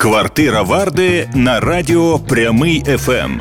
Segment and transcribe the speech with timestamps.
[0.00, 3.40] Квартира Варди на радіо Прямий ФМ.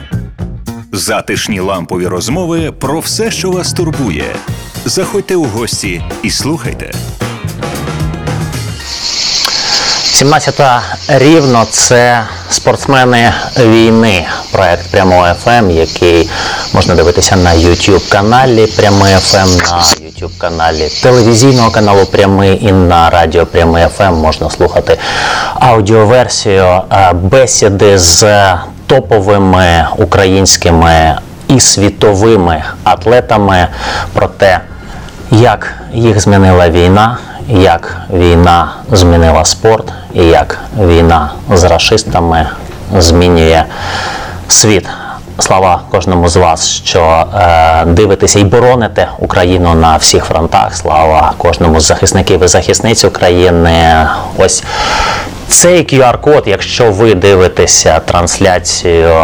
[0.92, 4.36] Затишні лампові розмови про все, що вас турбує.
[4.86, 6.92] Заходьте у гості і слухайте.
[10.04, 10.62] 17
[11.08, 14.26] рівно це спортсмени війни.
[14.52, 16.30] Проект прямого ФМ, який
[16.74, 23.10] можна дивитися на YouTube каналі Прямий ФМ, на YouTube каналі телевізійного каналу Прямий і на
[23.10, 24.98] радіо Прямий ФМ можна слухати
[25.60, 28.26] аудіоверсію е, бесіди з
[28.88, 33.68] топовими українськими і світовими атлетами
[34.14, 34.60] про те,
[35.32, 37.18] як їх змінила війна,
[37.48, 42.48] як війна змінила спорт і як війна з расистами
[42.98, 43.64] змінює
[44.48, 44.88] світ.
[45.40, 50.76] Слава кожному з вас, що е, дивитеся і бороните Україну на всіх фронтах.
[50.76, 54.08] Слава кожному з захисників і захисниць України.
[54.38, 54.64] Ось
[55.48, 59.16] цей QR-код, якщо ви дивитеся трансляцію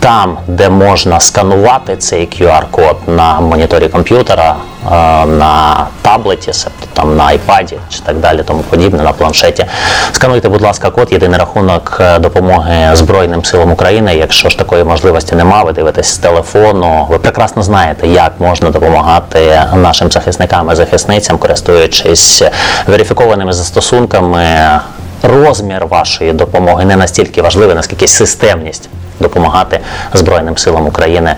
[0.00, 4.54] там, де можна сканувати цей QR-код на моніторі комп'ютера,
[4.86, 4.90] е,
[5.26, 9.66] на таблеті, себто там на iPad чи так далі, тому подібне, на планшеті.
[10.12, 14.16] Скануйте, будь ласка, код, єдиний рахунок е, допомоги Збройним силам України.
[14.16, 17.06] Якщо ж такої можливості немає, ви дивитесь з телефону.
[17.10, 22.42] Ви прекрасно знаєте, як можна допомагати нашим захисникам і захисницям, користуючись
[22.86, 24.46] верифікованими застосунками
[25.22, 28.88] розмір вашої допомоги не настільки важливий, наскільки системність
[29.20, 29.80] допомагати
[30.12, 31.36] Збройним силам України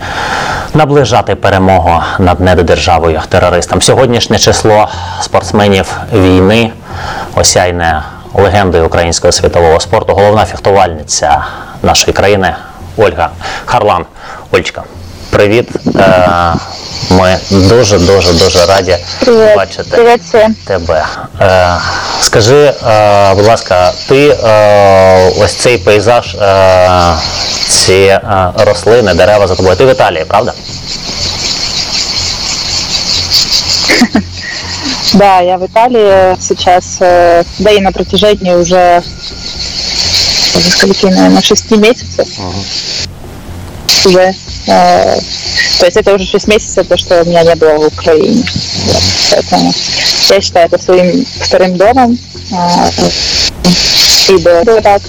[0.74, 3.82] наближати перемогу над недодержавою терористам.
[3.82, 4.88] Сьогоднішнє число
[5.20, 6.72] спортсменів війни
[7.34, 8.02] осяйне
[8.34, 10.12] легендою українського світового спорту.
[10.12, 11.44] Головна фехтувальниця
[11.82, 12.54] нашої країни
[12.97, 13.30] Ольга
[13.66, 14.04] Харлан.
[14.52, 14.82] Ольчка,
[15.30, 15.69] привіт.
[15.96, 16.55] Е,
[17.10, 19.56] ми дуже дуже дуже раді Привіт.
[19.56, 20.55] бачити Привіт всім.
[20.64, 21.05] тебе.
[21.41, 21.74] Е,
[22.20, 24.32] скажи, е, будь ласка, ти
[25.41, 26.36] ось цей пейзаж,
[27.69, 28.19] ці
[28.58, 29.77] рослини, дерева за тобою.
[29.77, 30.52] Ти в Італії, правда?
[35.15, 39.03] Да, я в Италии сейчас, да и на протяжении уже,
[40.54, 42.26] уже скольки, наверное, шести месяцев
[44.04, 44.34] уже.
[44.66, 45.19] Э,
[45.78, 48.43] то есть это уже шесть месяцев, то, что меня не было в Украине.
[48.87, 49.72] Вот, поэтому
[50.31, 52.19] я считаю это своим вторым домом.
[52.53, 52.91] э,
[54.28, 55.03] и этого так.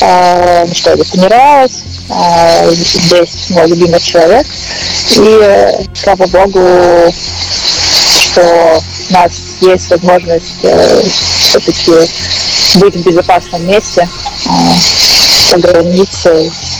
[0.00, 1.84] э, что я тренировалась.
[2.08, 4.46] э, здесь мой любимый человек.
[5.16, 7.12] И слава богу,
[8.20, 11.92] что у нас есть возможность все-таки
[12.74, 14.08] быть в безопасном месте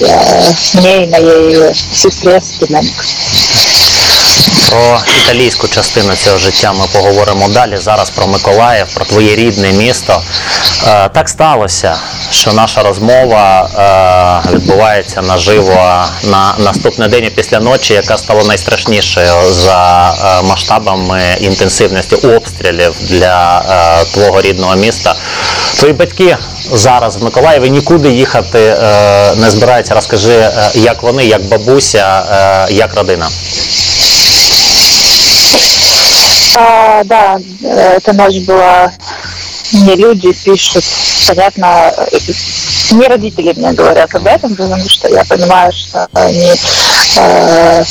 [0.01, 3.05] э, мне и моей сестре с племянником.
[4.71, 7.77] Про італійську частину цього життя ми поговоримо далі.
[7.77, 10.23] Зараз про Миколаїв, про твоє рідне місто.
[10.87, 11.97] Е, так сталося,
[12.31, 13.69] що наша розмова
[14.47, 22.15] е, відбувається наживо на наступний день після ночі, яка стала найстрашнішою за е, масштабами інтенсивності
[22.15, 25.15] обстрілів для е, твого рідного міста.
[25.77, 26.37] Твої батьки
[26.73, 29.95] зараз в Миколаєві нікуди їхати е, не збираються.
[29.95, 32.23] Розкажи, е, як вони, як бабуся,
[32.71, 33.29] е, як родина.
[36.59, 38.93] А, да, эта ночь была,
[39.73, 40.85] мне люди пишут,
[41.27, 41.93] понятно,
[42.93, 46.51] не родители мне говорят об этом, потому что я понимаю, что они
[47.17, 47.85] э,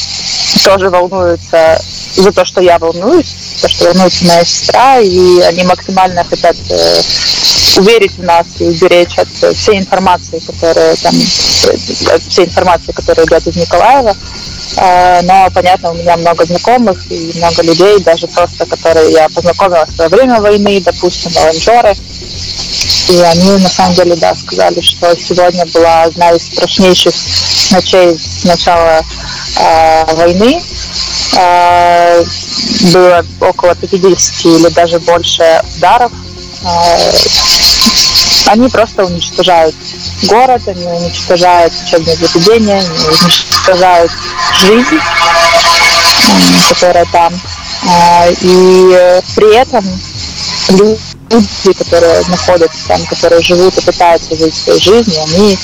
[0.64, 1.80] тоже волнуются
[2.16, 7.02] за то, что я волнуюсь, то, что волнуется моя сестра, и они максимально хотят э,
[7.78, 13.46] уверить в нас и уберечь от всей информации, которая там, э, всей информации, которая идет
[13.48, 14.16] из Николаева.
[14.78, 19.90] Э, Но, понятно, у меня много знакомых и много людей, даже просто, которые я познакомилась
[19.98, 21.96] во время войны, допустим, волонтеры.
[23.08, 27.14] И они, на самом деле, да, сказали, что сегодня была одна из страшнейших
[27.72, 29.02] ночей с начала
[29.60, 30.62] э, войны.
[31.38, 32.24] Э,
[32.94, 36.12] было около 50 или даже больше ударов.
[36.64, 37.12] Э,
[38.48, 39.76] они просто уничтожают
[40.24, 44.12] город, они уничтожают учебные заведения, они уничтожают
[44.62, 45.00] жизнь,
[46.70, 47.34] которая там.
[47.88, 49.86] А, И при этом
[50.70, 55.58] люди, которые находятся там, которые живут и пытаются жить своей жизнью, они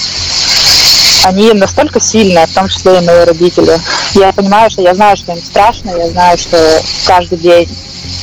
[1.23, 3.79] они настолько сильные, в том числе и мои родители.
[4.15, 6.57] Я понимаю, что я знаю, что им страшно, я знаю, что
[7.05, 7.69] каждый день,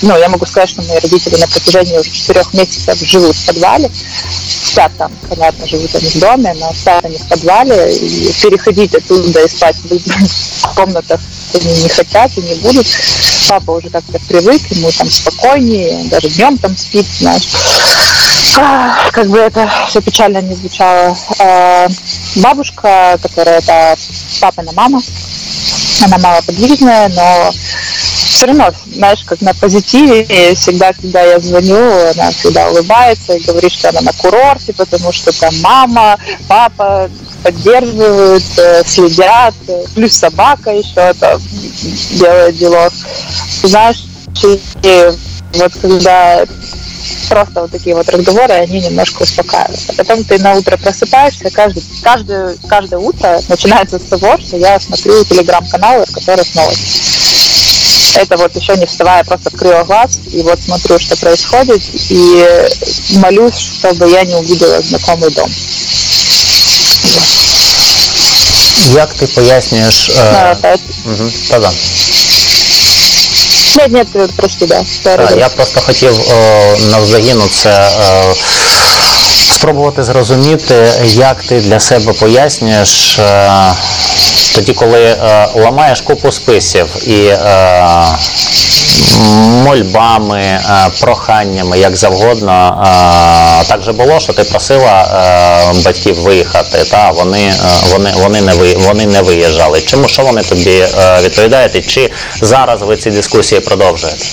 [0.02, 3.90] ну, я могу сказать, что мои родители на протяжении уже четырех месяцев живут в подвале,
[4.48, 9.44] спят там, понятно, живут они в доме, но спят они в подвале, и переходить оттуда
[9.44, 11.20] и спать в комнатах
[11.54, 12.86] они не хотят и не будут.
[13.48, 17.48] Папа уже как-то привык, ему там спокойнее, даже днем там спит, знаешь.
[19.12, 21.88] как бы это все печально не звучало, а,
[22.36, 23.96] бабушка, которая это
[24.40, 25.00] папина мама,
[26.04, 27.50] она малоподвижная, но
[28.38, 31.76] все равно, знаешь, как на позитиве, и всегда, когда я звоню,
[32.12, 37.10] она всегда улыбается и говорит, что она на курорте, потому что там мама, папа
[37.42, 39.54] поддерживают, э, следят,
[39.92, 41.42] плюс собака еще там
[42.12, 42.92] делает делов.
[43.64, 44.04] Знаешь,
[44.44, 45.10] и
[45.54, 46.44] вот когда
[47.28, 49.80] просто вот такие вот разговоры, они немножко успокаивают.
[49.88, 54.78] А потом ты на утро просыпаешься, каждый, каждое, каждое утро начинается с того, что я
[54.78, 57.08] смотрю телеграм-каналы, в которых новости.
[58.15, 62.45] Это вот еще не вставая, просто открыла глаз и вот смотрю, что происходит, и
[63.17, 65.49] молюсь, чтобы я не увидела знакомый дом.
[68.93, 70.09] Як ти пояснюєш?
[70.09, 70.13] Е...
[70.61, 71.31] Да, угу.
[71.49, 71.71] Та-да.
[73.77, 74.83] Нет, нет, прости, да.
[75.37, 76.19] Я просто хотів
[76.89, 77.89] навзагіну це
[79.52, 80.74] спробувати зрозуміти,
[81.04, 83.50] як ти для себе пояснюєш е,
[84.54, 87.38] тоді, коли е, ламаєш купу списів і е,
[89.64, 90.60] мольбами,
[91.00, 92.84] проханнями, як завгодно.
[93.68, 95.06] Так же було, що ти просила
[95.84, 97.52] батьків виїхати, та вони
[97.92, 99.80] вони, вони, не ви, вони не виїжджали.
[99.80, 100.84] Чому що вони тобі
[101.22, 101.86] відповідають?
[101.86, 102.10] Чи
[102.42, 104.26] зараз ви ці дискусії продовжуєте?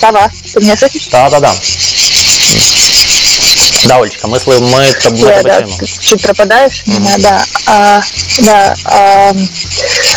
[0.00, 1.08] Сава, ты меня слышишь?
[1.08, 1.54] Да, да, да.
[3.84, 5.64] Да, Олечка, мы, мы, мы Я, тебя да,
[6.00, 7.00] чуть пропадаешь mm-hmm.
[7.00, 7.44] меня, да.
[7.66, 8.02] А,
[8.38, 9.34] да а,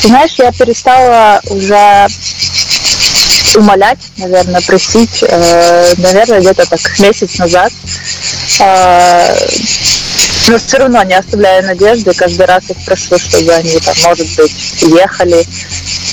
[0.04, 2.08] знаешь, я перестала уже
[3.56, 7.72] умолять, наверное, просить, э, наверное, где-то так месяц назад.
[8.60, 9.36] Э,
[10.48, 14.82] но все равно не оставляя надежды, каждый раз их прошу, чтобы они там, может быть,
[14.82, 15.44] ехали.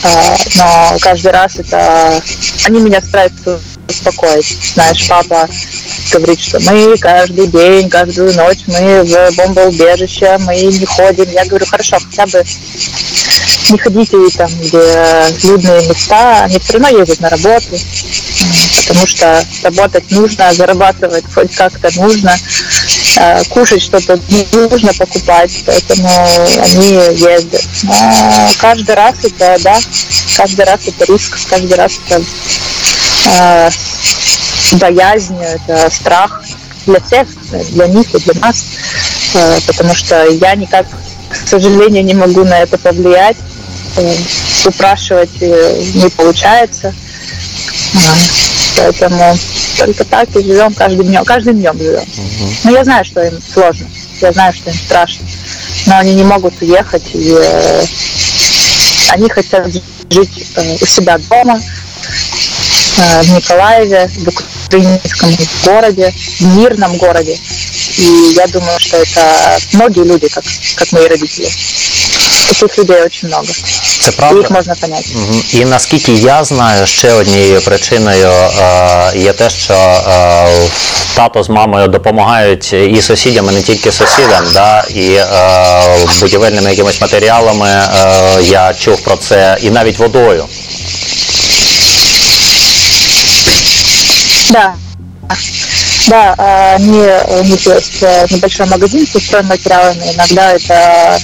[0.05, 2.21] Э, но каждый раз это...
[2.65, 4.59] Они меня стараются успокоить.
[4.75, 5.49] Знаешь, папа
[6.13, 11.31] говорит, что мы каждый день, каждую ночь мы в бомбоубежище, мы не ходим.
[11.31, 12.45] Я говорю, хорошо, хотя бы
[13.71, 17.79] не ходите там, где людные места, они все равно ездят на работу,
[18.87, 22.37] потому что работать нужно, зарабатывать хоть как-то нужно,
[23.51, 24.19] кушать что-то
[24.53, 26.09] нужно покупать, поэтому
[26.61, 27.65] они ездят.
[27.83, 29.79] Но каждый раз это, да,
[30.37, 32.23] каждый раз это риск, каждый раз это
[33.27, 33.71] э,
[34.79, 36.43] боязнь, это страх
[36.87, 37.29] для всех,
[37.71, 38.65] для них и для нас,
[39.35, 40.87] э, потому что я никак,
[41.29, 43.37] к сожалению, не могу на это повлиять,
[43.97, 44.15] э,
[44.65, 46.95] упрашивать э, не получается,
[48.77, 49.37] поэтому
[49.79, 52.05] только так и живем каждым днем, каждым днем живем.
[52.65, 53.87] Но я знаю, что им сложно,
[54.21, 55.27] я знаю, что им страшно,
[55.87, 57.37] но они не могут уехать, и
[59.11, 59.69] они хотят
[60.11, 60.49] жить
[60.81, 61.61] у себя дома,
[62.97, 64.29] в Николаеве, в
[64.67, 65.31] украинском
[65.65, 67.39] городе, в мирном городе.
[67.97, 70.45] И я думаю, что это многие люди, как,
[70.77, 71.49] как мои родители.
[72.49, 73.49] Таких людей очень много.
[74.02, 74.40] Це правда.
[74.40, 75.06] Їх можна поняти.
[75.16, 75.42] Угу.
[75.52, 80.48] І наскільки я знаю, ще однією причиною е, є те, що е,
[81.16, 85.26] тато з мамою допомагають і сусідям, і не тільки сусідам, да, і е,
[86.22, 90.46] будівельними якимись матеріалами е, я чув про це, і навіть водою.
[94.50, 94.74] Да.
[96.08, 97.06] Да, они,
[97.40, 100.14] у них есть э, небольшой магазин с стройматериалами.
[100.14, 101.20] Иногда это э,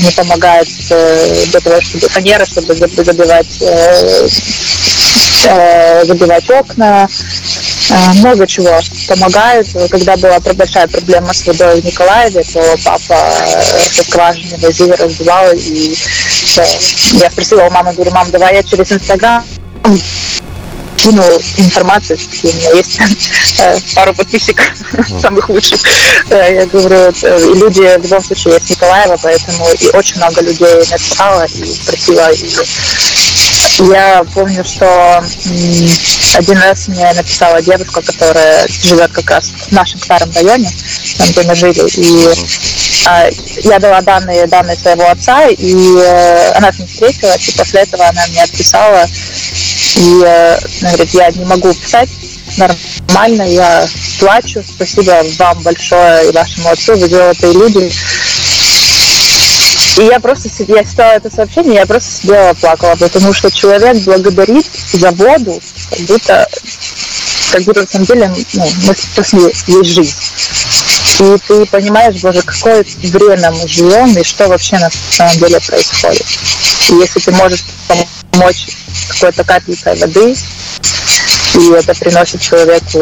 [0.00, 3.62] не помогает э, для того, чтобы фанера, чтобы забивать,
[6.06, 7.08] забивать окна.
[8.16, 9.66] Много чего помогает.
[9.90, 13.32] Когда была большая проблема с водой в Николаеве, то папа
[13.90, 15.52] со скважины возил, разбивал.
[15.54, 15.96] И
[17.14, 19.44] я спросила у мамы, говорю, мам, давай я через Инстаграм
[21.00, 21.22] кину
[21.56, 23.00] информацию, у меня есть
[23.58, 24.66] э, пару подписчиков
[25.20, 25.80] самых лучших.
[26.28, 30.74] Э, я говорю, э, люди в любом случае есть Николаева, поэтому и очень много людей
[30.90, 32.30] написала и спросила.
[32.30, 35.24] И я помню, что
[36.34, 40.70] один раз мне написала девушка, которая живет как раз в нашем старом районе,
[41.16, 42.28] там, где мы жили, и
[43.06, 43.28] а,
[43.62, 45.96] я дала данные, данные своего отца, и
[46.54, 49.06] она с ним встретилась, и после этого она мне отписала,
[49.96, 52.10] и э, говорит, я не могу писать
[52.56, 53.86] нормально, я
[54.18, 57.92] плачу, спасибо вам большое и вашему отцу, вы золотые люди.
[59.98, 64.66] И я просто я читала это сообщение, я просто сидела плакала, потому что человек благодарит
[64.92, 65.60] за воду,
[65.90, 66.48] как будто,
[67.52, 70.16] как будто на самом деле ну, мы спасли ей жизнь.
[71.20, 76.26] И ты понимаешь, боже, какое время мы живем и что вообще на самом деле происходит.
[76.88, 78.08] И если ты можешь помочь
[79.09, 80.35] какой-то капелькой воды,
[81.55, 82.99] и это приносит человеку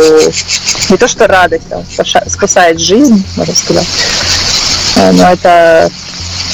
[0.89, 3.87] не то что радость, а спасает жизнь, можно сказать,
[4.97, 5.91] э, но это,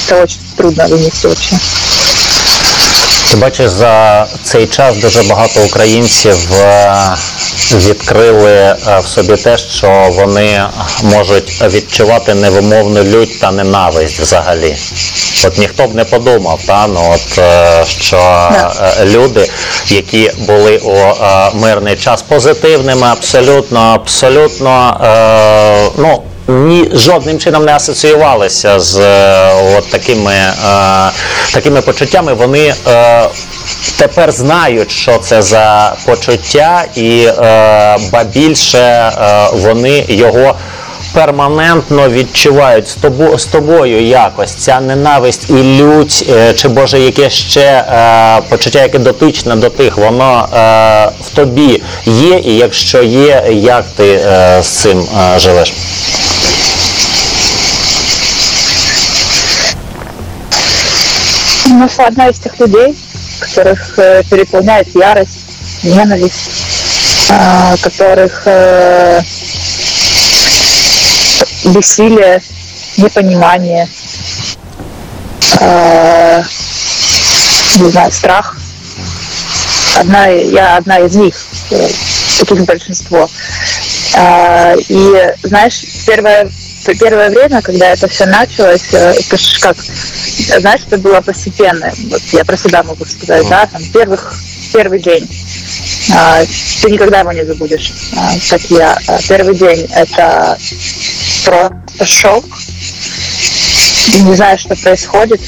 [0.08, 1.58] это очень трудно вынести вообще.
[3.32, 7.16] Ти бачиш, за цей час дуже багато українців е,
[7.72, 10.64] відкрили е, в собі те, що вони
[11.04, 14.78] можуть відчувати невимовну лють та ненависть взагалі.
[15.47, 18.51] От ніхто б не подумав, та, ну, от, е, що
[19.05, 19.51] люди,
[19.89, 20.97] які були у
[21.57, 24.97] мирний час позитивними, абсолютно, абсолютно,
[25.97, 30.55] ну, ні жодним чином не асоціювалися з е, от такими е,
[31.53, 32.35] такими почуттями.
[32.35, 33.25] Вони е,
[33.99, 40.55] тепер знають, що це за почуття, і е, ба більше е, вони його
[41.14, 47.30] Перманентно відчувають з тобою з тобою якось ця ненависть і лють, е, чи Боже, яке
[47.30, 53.44] ще е, почуття, яке дотичне до тих, воно е, в тобі є, і якщо є,
[53.52, 55.00] як ти е, з цим
[55.36, 55.74] е, живеш?
[61.70, 62.96] Маша одна из тех людей,
[63.40, 69.22] которых э, переполняет ярость, ненависть, э, которых э,
[71.65, 72.43] бессилие,
[72.97, 73.89] непонимание,
[75.61, 76.43] э,
[77.77, 78.57] не знаю, страх.
[79.97, 81.35] Одна, я одна из них,
[82.39, 83.29] таких большинство.
[84.15, 86.51] Э, и знаешь, первое
[86.93, 89.77] первое время, когда это все началось, э, это как,
[90.61, 91.91] знаешь, это было постепенно.
[92.11, 94.35] Вот я про себя могу сказать, да, там первых,
[94.73, 95.27] первый день.
[96.13, 96.43] А,
[96.83, 97.93] ты никогда его не забудешь,
[98.51, 98.99] как я.
[99.27, 100.59] Первый день это
[101.45, 102.45] просто шок.
[104.23, 105.41] Не знаю, что происходит.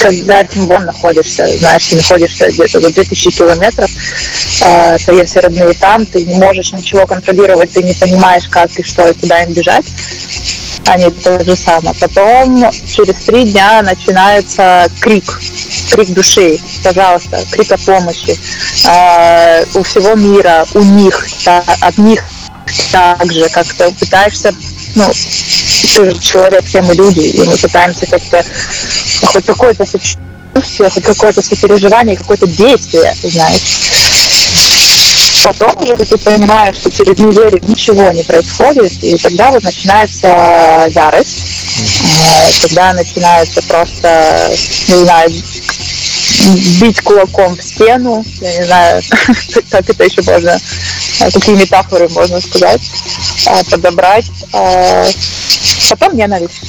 [0.00, 3.90] когда тем более находишься, знаешь, ты находишься где-то за 2000 километров,
[4.60, 8.82] э, твои все родные там, ты не можешь ничего контролировать, ты не понимаешь, как и
[8.82, 9.86] что, и куда им бежать.
[10.86, 11.94] Они то же самое.
[12.00, 15.40] Потом через три дня начинается крик,
[15.90, 18.38] крик души, пожалуйста, крик о помощи.
[18.86, 22.24] Э, у всего мира, у них, да, от них
[22.92, 24.52] так же, как ты пытаешься
[24.94, 25.04] ну,
[25.94, 28.44] ты же человек, все мы люди, и мы пытаемся как-то
[29.26, 33.78] хоть какое-то сочувствие, хоть какое-то сопереживание, какое-то действие, знаешь.
[35.44, 42.62] Потом уже ты понимаешь, что через неделю ничего не происходит, и тогда вот начинается ярость,
[42.62, 44.52] тогда начинается просто,
[44.88, 45.30] не знаю,
[46.80, 49.02] бить кулаком в стену, я не знаю,
[49.70, 50.58] как это еще можно,
[51.32, 52.82] какие метафоры можно сказать,
[53.70, 54.30] подобрать.
[55.90, 56.62] Потом ненависть.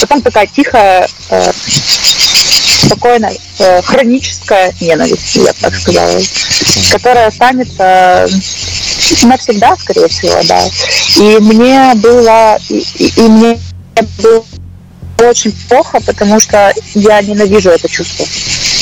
[0.00, 1.08] Потом такая тихая,
[2.84, 3.36] спокойная,
[3.82, 6.20] хроническая ненависть, я так сказала,
[6.90, 8.26] которая останется
[9.22, 10.66] навсегда, скорее всего, да.
[11.16, 13.60] И мне было, и, и, и мне
[14.18, 14.44] было
[15.28, 18.24] очень плохо, потому что я ненавижу это чувство.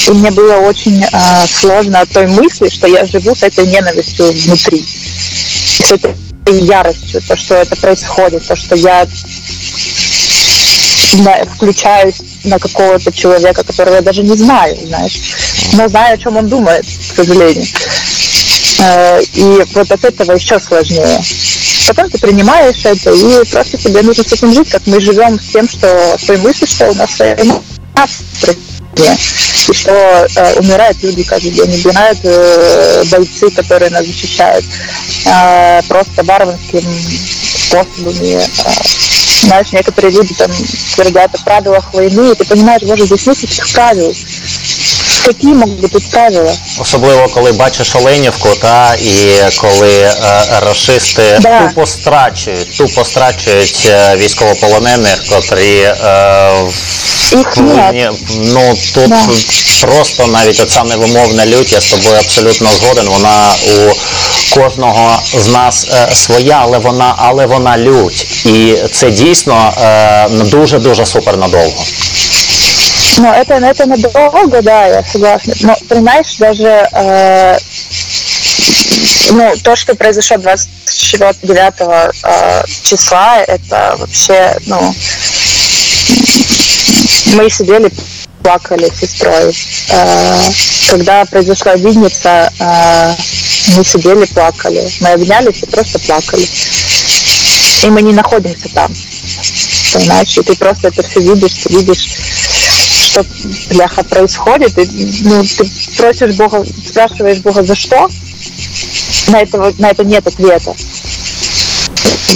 [0.07, 4.27] И мне было очень э, сложно от той мысли, что я живу с этой ненавистью
[4.33, 4.85] внутри.
[4.85, 6.15] С этой
[6.47, 9.07] яростью, то, что это происходит, то, что я
[11.25, 15.21] да, включаюсь на какого-то человека, которого я даже не знаю, знаешь,
[15.75, 17.67] но знаю, о чем он думает, к сожалению.
[18.79, 21.21] Э, и вот от этого еще сложнее.
[21.89, 25.53] Потом ты принимаешь это, и просто тебе нужно с этим жить, как мы живем с
[25.53, 27.53] тем, что с той мыслью, что у нас и
[29.73, 34.65] что э, умирают люди каждый день, умирают э, бойцы, которые нас защищают
[35.25, 36.85] э, просто варварским
[37.69, 38.35] способами.
[38.35, 38.47] Э,
[39.43, 40.51] знаешь, некоторые люди там
[40.95, 44.15] твердят о правилах войны, и ты понимаешь, боже, здесь нет этих правил.
[45.29, 45.99] Які можуть бути?
[46.81, 50.15] Особливо коли бачиш Оленівку, та і коли е,
[50.61, 51.69] рашисти да.
[51.69, 56.51] тупо страчують, тупо страчують е, військовополонених, котрі е,
[57.33, 57.57] Їх
[57.93, 59.23] ні, ну тут да.
[59.87, 63.09] просто навіть оця невимовна лють, я з тобою абсолютно згоден.
[63.09, 63.93] Вона у
[64.55, 70.79] кожного з нас е, своя, але вона, але вона лють, і це дійсно е, дуже
[70.79, 71.85] дуже супер надовго.
[73.19, 75.55] Ну, это, это надолго, да, я согласна.
[75.61, 77.59] Но, понимаешь, даже э,
[79.31, 84.95] ну, то, что произошло 29 э, числа, это вообще, ну,
[87.35, 87.91] мы сидели,
[88.43, 89.53] плакали с сестрой.
[89.91, 90.51] Э,
[90.91, 93.15] когда произошла Винница, э,
[93.77, 94.89] Мы сидели, плакали.
[95.01, 96.49] Мы обнялись и просто плакали.
[97.83, 98.91] И мы не находимся там.
[99.93, 100.37] Понимаешь?
[100.39, 102.09] И ты просто это все видишь, ты видишь,
[103.23, 104.79] что, бляха, происходит.
[104.79, 105.65] И, ну, ты
[105.97, 108.09] просишь Бога, спрашиваешь Бога, за что?
[109.29, 110.75] На, это, на это нет ответа.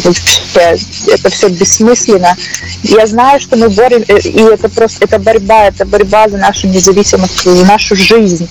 [0.05, 0.77] Вообще,
[1.09, 2.37] это все бессмысленно.
[2.83, 6.67] Я знаю, что мы борем, э, и это просто, это борьба, это борьба за нашу
[6.67, 8.49] независимость, за нашу жизнь.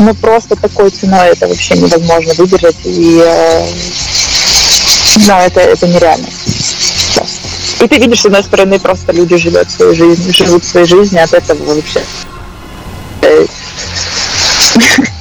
[0.00, 2.76] Ну, просто такой ценой это вообще невозможно выдержать.
[2.84, 3.66] И, э,
[5.26, 6.26] ну, это, это нереально.
[7.80, 11.32] И ты видишь, с одной стороны, просто люди живут свою жизнь, живут своей жизнью, от
[11.32, 12.02] этого вообще
[13.22, 13.46] э,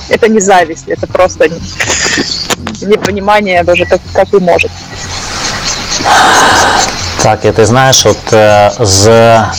[0.10, 1.50] это не зависть, это просто
[2.82, 4.72] непонимание даже как, как и может.
[7.24, 9.08] Так, і ти знаєш, от е, з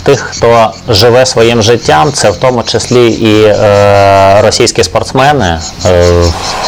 [0.03, 5.61] тих, хто живе своїм життям, це в тому числі і е, російські спортсмени.
[5.87, 6.05] Е,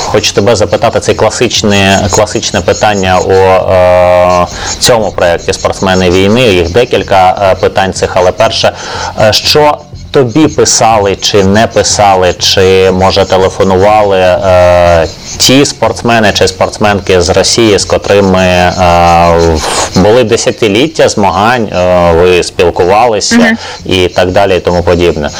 [0.05, 4.47] хочу тебе запитати це класичне, класичне питання у е,
[4.79, 6.43] цьому проєкті спортсмени війни.
[6.43, 8.73] Їх декілька е, питань цих, але перше,
[9.21, 9.79] е, що
[10.11, 15.07] тобі писали чи не писали, чи може телефонували е,
[15.39, 19.59] ті спортсмени чи спортсменки з Росії, з котрими е,
[19.97, 23.57] були десятиліття змагань, е, ви спілкувалися -hmm.
[23.85, 25.31] і так далі, і тому подібне.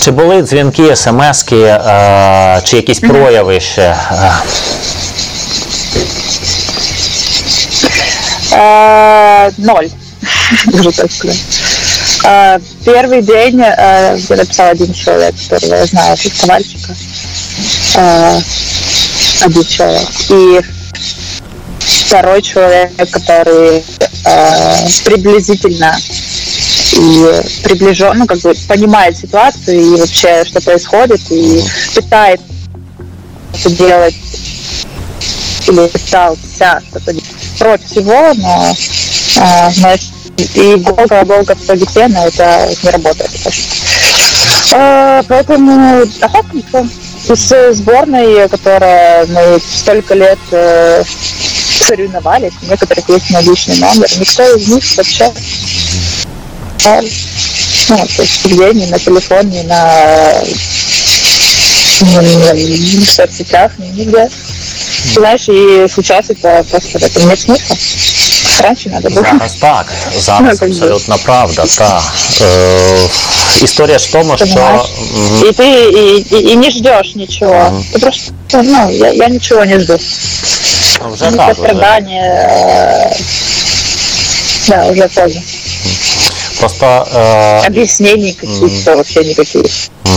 [0.00, 3.08] Чи були дзвінки, смски, е, чи якісь -hmm.
[3.08, 3.96] прояви ще?
[8.52, 9.86] Е, ноль,
[10.66, 11.65] можу так сказати.
[12.24, 16.94] А, первый день я написал один человек, которого я знаю, фестивальщика.
[19.42, 20.08] Один человек.
[20.30, 20.60] И
[21.78, 23.84] второй человек, который
[25.04, 25.96] приблизительно
[26.92, 31.62] и приближен, ну, как бы понимает ситуацию и вообще, что происходит, и
[31.94, 32.46] пытается
[33.70, 34.14] делать
[35.66, 37.14] или пытался что-то
[37.58, 38.74] против всего, но,
[39.82, 39.96] но
[40.36, 41.60] и долго-долго в
[42.08, 43.30] на это не работает.
[44.72, 46.84] А, поэтому, а так.
[47.28, 51.02] С сборной, которая мы столько лет э,
[51.80, 55.32] соревновались, у некоторых есть мой личный номер, никто из них вообще
[57.88, 60.42] ну, то есть нигде, ни на телефоне, ни на,
[62.52, 64.28] ни, ни в соцсетях, ни нигде.
[65.14, 67.76] Знаешь, и сейчас это просто в этом нет смысла.
[68.63, 69.25] Раніше треба було.
[69.31, 72.03] Зараз так, зараз ну, абсолютно правда, так.
[72.41, 73.09] Е,
[73.63, 74.85] Історія ж в тому, що...
[75.49, 77.67] І ти і, і, і не ждеш нічого.
[77.71, 77.85] Угу.
[77.93, 79.97] Ти просто, ну, я, я нічого не жду.
[81.03, 83.17] Ну, вже Ні так, страдання, е,
[84.67, 85.41] да, вже поздно.
[86.59, 87.07] Просто...
[87.15, 87.67] Е...
[87.67, 88.97] Объяснений каких-то угу.
[88.97, 89.65] вообще никаких.
[90.05, 90.15] Угу.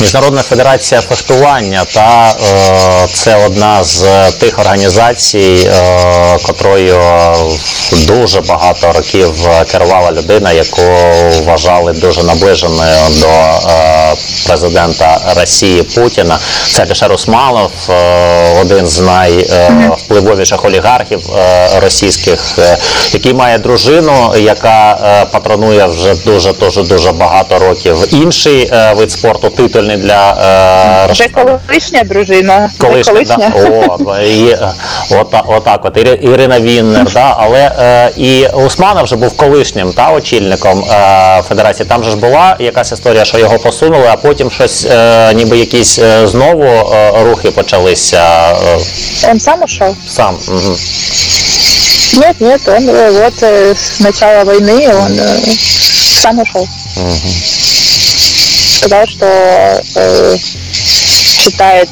[0.00, 7.00] Міжнародна федерація фехтування та е, це одна з тих організацій, е, котрою
[8.07, 10.81] дуже багато років керувала людина, яку
[11.45, 14.15] вважали дуже наближеною до е,
[14.47, 16.37] президента Росії Путіна.
[16.67, 22.77] Це Бішар Усмалов, е, один з найвпливовіших олігархів е, російських, е,
[23.11, 27.97] який має дружину, яка е, патронує вже дуже дуже дуже багато років.
[28.11, 32.69] Інший е, вид спорту титуль прикольний для е, Вже колишня дружина.
[32.77, 33.37] Колишня, колишня.
[33.37, 34.11] Да?
[34.11, 34.57] О, і,
[35.11, 37.35] от, отак от Ірина Віннер, да?
[37.37, 37.74] але е,
[38.16, 41.88] і Усмана вже був колишнім та, очільником е, федерації.
[41.88, 45.98] Там же ж була якась історія, що його посунули, а потім щось, е, ніби якісь
[45.98, 48.52] е, знову е, рухи почалися.
[49.24, 49.96] Е, Он сам ушел?
[50.08, 50.38] Сам.
[50.48, 50.76] Угу.
[52.20, 55.20] Нет, нет, он вот с начала войны он
[56.20, 56.66] сам ушел.
[56.96, 57.30] Угу
[58.80, 61.88] сказал, что э, считает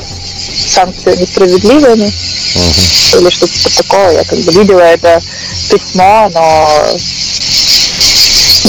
[0.69, 2.11] санкции несправедливыми
[2.56, 3.22] Угу.
[3.22, 4.12] или что-то такое.
[4.14, 5.22] Я как бы видела это
[5.70, 6.70] письмо, но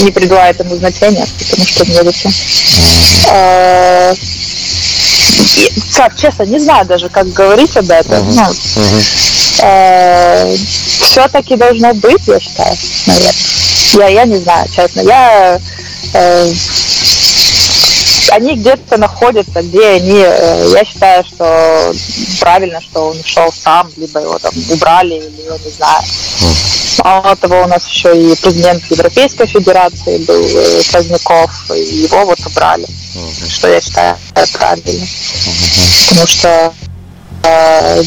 [0.03, 2.31] не придала этому значения, потому что мне зачем.
[2.31, 3.31] Угу.
[3.31, 4.13] А,
[5.95, 8.27] как, честно, не знаю даже, как говорить об этом.
[8.27, 8.35] Угу.
[8.35, 9.01] Ну, угу.
[9.63, 10.55] э,
[11.01, 13.33] все-таки должно быть, я считаю, наверное.
[13.93, 15.01] Я, я не знаю, честно.
[15.01, 15.59] Я
[16.13, 16.53] э,
[18.31, 21.93] они где-то находятся, где они, э, я считаю, что
[22.39, 26.03] правильно, что он ушел сам, либо его там убрали, или я не знаю.
[27.03, 32.39] Мало того, у нас еще и президент Европейской Федерации был э, Поздняков, и его вот
[32.45, 32.85] убрали,
[33.49, 34.17] что я считаю
[34.53, 35.07] правильно.
[36.07, 36.73] Потому что
[37.43, 38.03] э,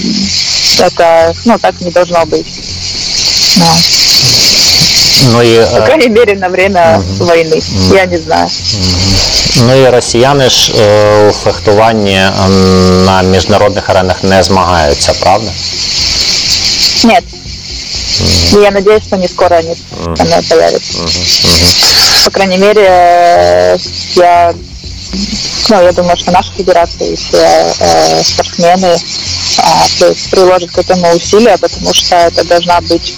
[0.78, 2.46] это, ну, так не должно быть.
[3.56, 3.76] Да.
[5.31, 7.25] Ну и, По крайней мере, на время uh-huh.
[7.25, 7.55] войны.
[7.55, 7.95] Uh-huh.
[7.95, 8.47] Я не знаю.
[8.47, 9.33] Uh-huh.
[9.67, 12.49] Ну і росіяни ж е, у фехтуванні е,
[13.05, 15.51] на міжнародних аренах не змагаються, правда?
[17.03, 17.23] Нет.
[18.53, 19.75] И я надеюсь, что не скоро они
[20.15, 20.99] там появятся.
[22.25, 23.77] По крайней мере, э,
[24.15, 24.53] я,
[25.69, 27.37] ну, я думаю, что наша федерация и все
[27.79, 28.95] э, спортсмены
[29.57, 33.13] а, при- приложат к этому усилия, потому что это должна быть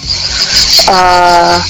[0.93, 1.61] а,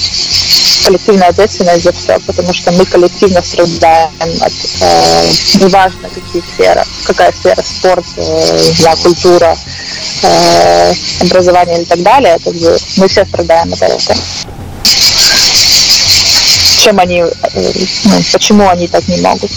[0.84, 7.32] коллективная ответственность за все, потому что мы коллективно страдаем от, э, неважно какие сферы, какая
[7.32, 9.56] сфера, спорт, э, знаю, культура,
[10.22, 14.16] э, образование и так далее, как бы мы все страдаем от этого.
[16.82, 17.72] Чем они, э,
[18.04, 19.50] ну, почему они так не могут?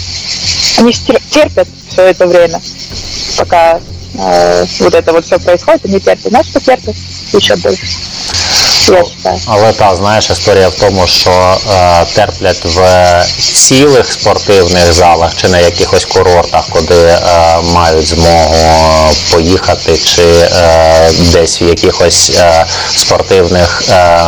[0.78, 2.60] Они терпят все это время,
[3.36, 3.80] пока
[4.14, 6.30] э, вот это вот все происходит, они терпят.
[6.30, 6.94] Знаешь, что терпят
[7.32, 8.15] еще дольше?
[8.88, 9.40] Я считаю.
[9.46, 12.80] Але та знаєш, історія в тому, що е, терплять в
[13.38, 17.20] цілих спортивних залах чи на якихось курортах, куди е,
[17.74, 18.56] мають змогу
[19.32, 24.20] поїхати, чи е, десь в якихось е, спортивних е,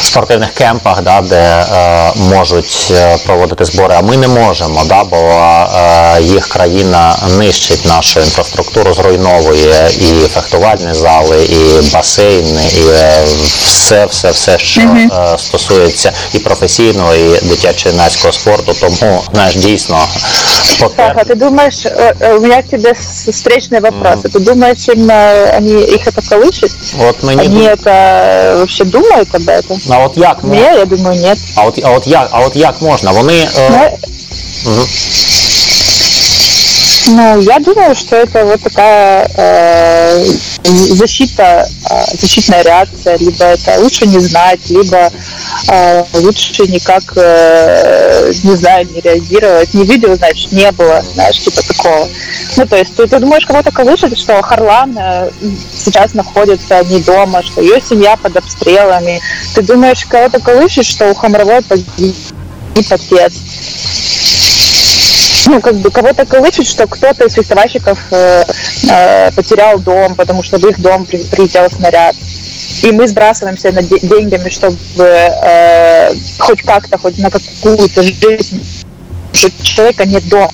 [0.00, 3.94] спортивних кемпах, да, де е, можуть е, проводити збори.
[3.98, 10.94] А ми не можемо, да, бо е, їх країна нищить нашу інфраструктуру, зруйновує і фехтувальні
[10.94, 13.26] зали, і басейни, і е,
[13.89, 18.73] все, все, все, що е, стосується і професійного, і дитячо-юнацького спорту.
[18.79, 19.99] Тому знаєш, дійсно
[20.79, 21.25] Так, а потер...
[21.35, 24.19] ты думаешь, э, э, у меня к тебе с- встречный вопрос.
[24.23, 26.71] А Ты думаешь, им, э, они, их это колышет?
[27.09, 29.79] От мені Они ду- это вообще думают об этом?
[29.89, 31.37] а от як мо- Не, я думаю, нет.
[31.55, 33.11] а от, а от як, а от як можна?
[33.11, 34.85] Вони е, Ну, мгм.
[37.07, 44.06] Ну, я думаю, что это вот такая э, защита, э, защитная реакция, либо это лучше
[44.06, 45.10] не знать, либо
[45.68, 49.74] э, лучше никак, э, не знаю, не реагировать.
[49.74, 52.08] Не видел, значит, не было, знаешь, типа такого.
[52.56, 55.30] Ну, то есть ты, ты думаешь, кого-то колышет, что Харлан э,
[55.72, 59.20] сейчас находится не дома, что ее семья под обстрелами.
[59.54, 62.14] Ты думаешь, кого-то колышет, что у Хамровой погиб
[62.90, 63.32] отец
[65.50, 68.44] ну, как бы кого-то колышет, что кто-то из фехтовальщиков э,
[68.88, 72.14] э, потерял дом, потому что в их дом при- прилетел снаряд.
[72.82, 78.62] И мы сбрасываемся над де- деньгами, чтобы э, хоть как-то, хоть на какую-то жизнь
[79.32, 80.52] у человека нет дома.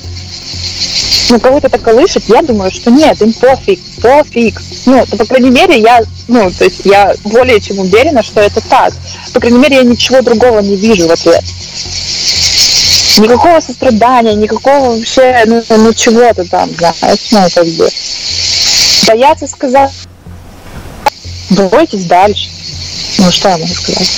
[1.29, 4.63] Ну, кого-то это колышет, я думаю, что нет, им пофиг, пофиг.
[4.87, 8.63] Ну, то, по крайней мере, я, ну, то есть я более чем уверена, что это
[8.63, 8.95] так.
[9.35, 11.43] По крайней мере, я ничего другого не вижу в ответ.
[13.19, 17.89] Никакого сострадания, никакого вообще, ну, ну чего-то там, знаешь, ну, как бы.
[19.07, 19.93] Бояться сказать,
[21.51, 22.51] бойтесь дальше.
[23.19, 24.11] Ну, что я могу сказать?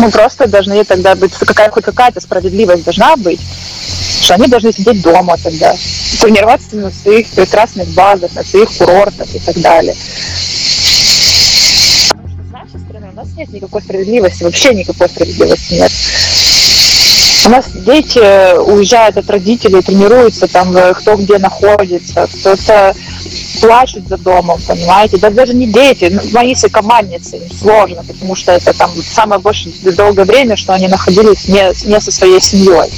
[0.00, 3.40] Ну, просто должны тогда быть, какая, хоть какая-то справедливость должна быть,
[4.20, 5.76] что они должны сидеть дома тогда,
[6.20, 9.94] тренироваться на своих прекрасных базах, на своих курортах и так далее.
[12.08, 15.92] Потому что с нашей стороны у нас нет никакой справедливости, вообще никакой справедливости нет.
[17.44, 18.18] У нас дети
[18.56, 22.94] уезжают от родителей, тренируются там, э, кто где находится, кто-то
[23.60, 25.16] плачут за домом, понимаете?
[25.16, 29.74] Да даже не дети, ну, мои сокомандницы, им сложно, потому что это там самое большое
[29.96, 32.90] долгое время, что они находились не, не со своей семьей.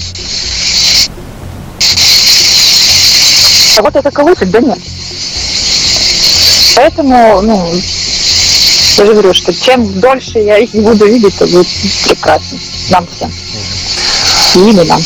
[3.79, 4.79] А вот это колышет, да нет.
[6.77, 7.73] Поэтому, ну,
[8.97, 11.67] я же говорю, что чем дольше я их не буду видеть, то будет
[12.05, 12.59] прекрасно.
[12.91, 13.31] Нам всем.
[14.57, 15.05] І не нам.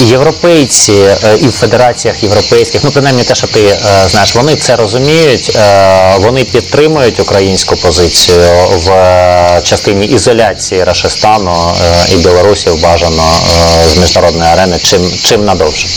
[0.00, 3.78] Європейці е, і в федераціях європейських, ну принаймні те, що ти е,
[4.08, 8.38] знаєш, вони це розуміють, е, вони підтримують українську позицію
[8.86, 8.90] в
[9.62, 11.74] частині ізоляції Рашистану
[12.12, 13.24] і Білорусів бажано
[13.94, 15.88] з міжнародної арени чим, чим надовше.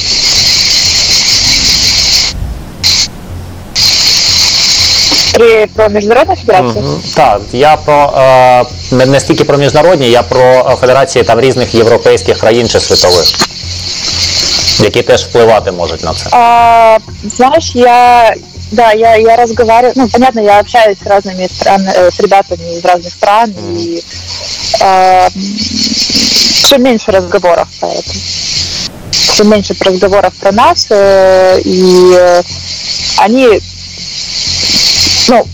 [5.34, 6.84] При, про міжнародну федерацію?
[6.84, 7.02] Мгм.
[7.16, 11.74] Так, я про е, не, не стільки про міжнародні, я про е, федерації там різних
[11.74, 13.26] європейських країн чи світових,
[14.80, 16.26] які теж впливати можуть на це.
[16.32, 18.34] А, знаешь, я
[18.70, 22.84] да, я, я разговариваю, ну, понятно, я общаюсь с разными стран, э, с ребятами из
[22.84, 24.02] разных стран, и
[24.80, 25.28] а,
[26.70, 28.12] все меньше разговоров про это.
[29.10, 32.42] Все меньше разговоров про нас, э, и э,
[33.18, 33.60] они,
[35.29, 35.47] ну,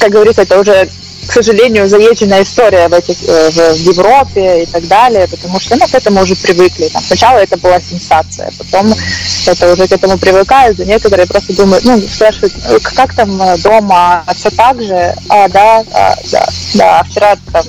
[0.00, 0.88] как говорится, это уже,
[1.26, 5.86] к сожалению, заезженная история в, этих, э, в, Европе и так далее, потому что ну,
[5.86, 6.88] к этому уже привыкли.
[6.88, 8.94] Там, сначала это была сенсация, потом
[9.46, 13.58] это уже к этому привыкают, а некоторые просто думают, ну, спрашивают, «Э, как там э,
[13.58, 15.14] дома, все так же?
[15.28, 17.64] А, да, а, да, да, а вчера там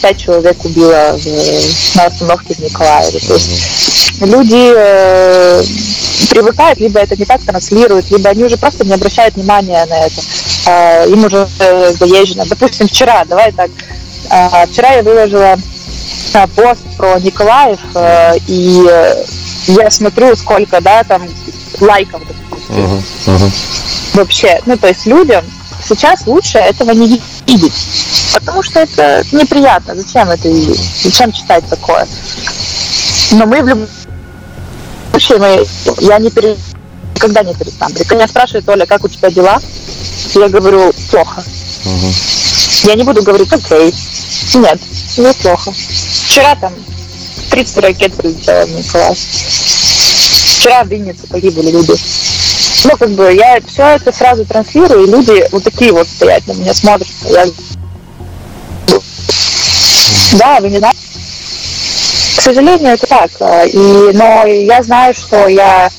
[0.00, 3.18] пять человек убило в, на остановке в Николаеве.
[3.18, 5.93] То есть люди
[6.30, 10.20] привыкают, либо это не так транслируют, либо они уже просто не обращают внимания на это.
[10.66, 12.44] Э, им уже э, заезжено.
[12.46, 13.70] Допустим, вчера, давай так,
[14.30, 15.56] э, вчера я выложила
[16.34, 18.82] э, пост про Николаев, э, и
[19.66, 21.22] я смотрю, сколько, да, там
[21.80, 22.84] лайков, допустим.
[22.84, 23.50] Угу, угу.
[24.14, 25.44] Вообще, ну, то есть людям
[25.86, 27.72] сейчас лучше этого не видеть,
[28.32, 29.94] потому что это неприятно.
[29.94, 30.80] Зачем это видеть?
[31.02, 32.06] Зачем читать такое?
[33.32, 33.88] Но мы в любом
[35.20, 35.66] случае, мы,
[36.00, 36.56] я не пере,
[37.14, 37.94] никогда не перестану.
[37.94, 39.60] Когда меня спрашивает Оля, как у тебя дела,
[40.34, 41.44] я говорю, плохо.
[41.84, 42.12] Угу.
[42.84, 43.94] Я не буду говорить, окей.
[44.54, 44.80] Нет,
[45.16, 45.72] мне плохо.
[46.26, 46.72] Вчера там
[47.50, 49.18] 30 ракет прилетело в Николаев.
[49.18, 51.94] Вчера в Виннице погибли люди.
[52.84, 56.52] Ну, как бы, я все это сразу транслирую, и люди вот такие вот стоят на
[56.52, 57.08] меня, смотрят.
[57.28, 57.46] Я...
[60.38, 61.03] Да, вы не знаете.
[62.36, 63.30] К сожалению, это так.
[63.72, 65.90] И, но я знаю, что я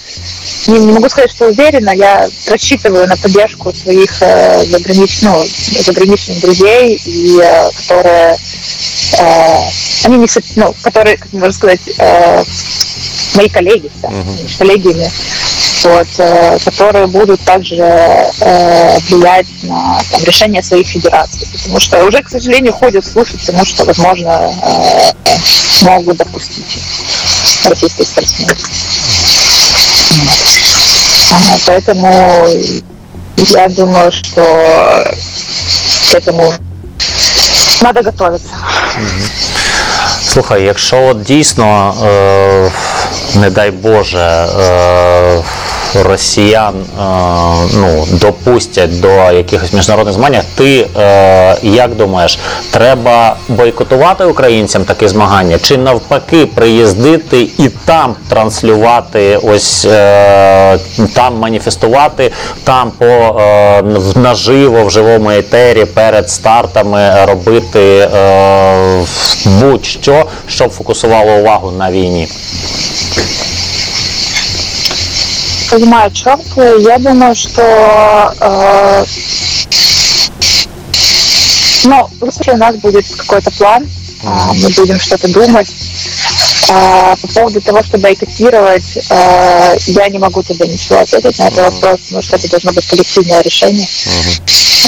[0.67, 5.43] не, не могу сказать, что уверена, я рассчитываю на поддержку своих э, загранич- ну,
[5.81, 8.37] заграничных друзей, и, э, которые,
[9.19, 9.59] э,
[10.05, 12.43] они не, ну, которые, как можно сказать, э,
[13.35, 15.11] мои коллеги, да, они ж коллеги,
[15.83, 22.21] вот, э, которые будут также э, влиять на там, решение своих федераций, потому что уже,
[22.21, 25.35] к сожалению, ходят слухи к тому, что, возможно, э,
[25.81, 26.65] могут допустить
[27.65, 28.55] российские спортсмены.
[31.65, 32.47] Поэтому
[33.37, 34.41] я думаю, что
[36.11, 36.53] к этому
[37.81, 38.49] надо готовиться.
[40.23, 41.93] Слухай, якщо от дійсно,
[43.35, 44.47] не дай Боже,
[46.03, 47.03] росіян е,
[47.73, 52.39] ну, допустять до якихось міжнародних змагань, ти е, як думаєш,
[52.71, 60.79] треба бойкотувати українцям такі змагання, чи навпаки приїздити і там транслювати, ось е,
[61.15, 62.31] там маніфестувати,
[62.63, 63.41] там по
[64.15, 68.09] наживо в живому етері перед стартами робити
[69.45, 72.27] будь-що, щоб фокусувало увагу на війні.
[75.75, 76.61] Понимаю, о чем ты.
[76.83, 77.61] Я думаю, что
[78.39, 79.03] э,
[81.83, 83.85] ну, в у нас будет какой-то план,
[84.23, 85.67] а, мы будем что-то думать.
[86.69, 91.73] А, по поводу того, что бойкотировать, э, я не могу тебе ничего ответить на этот
[91.73, 93.87] вопрос, потому что это должно быть коллективное решение.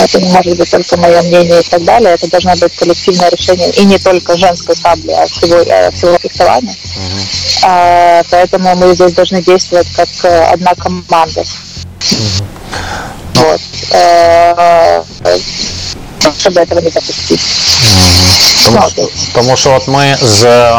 [0.03, 2.13] Это не может быть только мое мнение и так далее.
[2.13, 6.75] Это должно быть коллективное решение и не только женской сабли, а всего, э, всего фехтования.
[7.63, 11.43] А, Поэтому мы здесь должны действовать как э, одна команда.
[13.35, 13.61] Вот.
[16.24, 17.40] Э, Чтобы этого не допустить.
[18.64, 19.14] Тому, Ну, що, окей.
[19.34, 20.72] тому що от ми з е,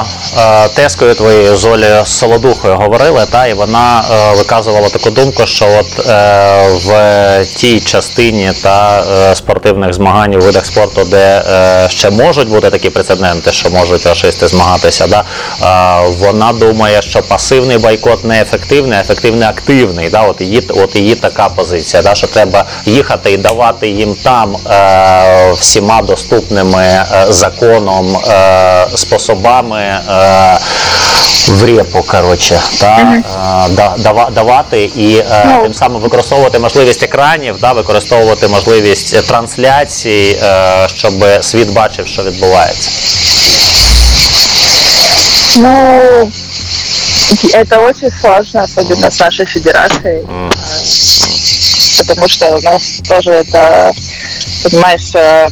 [0.74, 6.08] тескою твоєю з Олею Солодухою говорили, та і вона е, виказувала таку думку, що от
[6.08, 12.48] е, в тій частині та е, спортивних змагань у видах спорту, де е, ще можуть
[12.50, 15.24] бути такі прецеденти, що можуть расисти змагатися, да,
[16.04, 20.10] е, вона думає, що пасивний бойкот не ефективний, а ефективний активний.
[20.10, 24.56] Да, от її от її така позиція, да, що треба їхати і давати їм там
[24.56, 25.27] е,
[25.60, 29.80] всіма доступними е, законом е, способами.
[29.82, 30.58] Е,
[31.48, 33.24] в репу, коротше, та, е,
[33.70, 35.64] да, дава- давати і е, Ну.
[35.64, 42.24] тим самим використовувати можливість екранів, да, використовувати можливість е, трансляцій, е, щоб світ бачив, що
[42.24, 42.90] відбувається.
[45.58, 46.32] Ну,
[47.54, 50.22] это очень сложно, особенно с нашей федерацией.
[50.22, 50.50] э,
[52.08, 53.92] Потому что у нас тоже это,
[54.64, 55.48] понимаешь, э,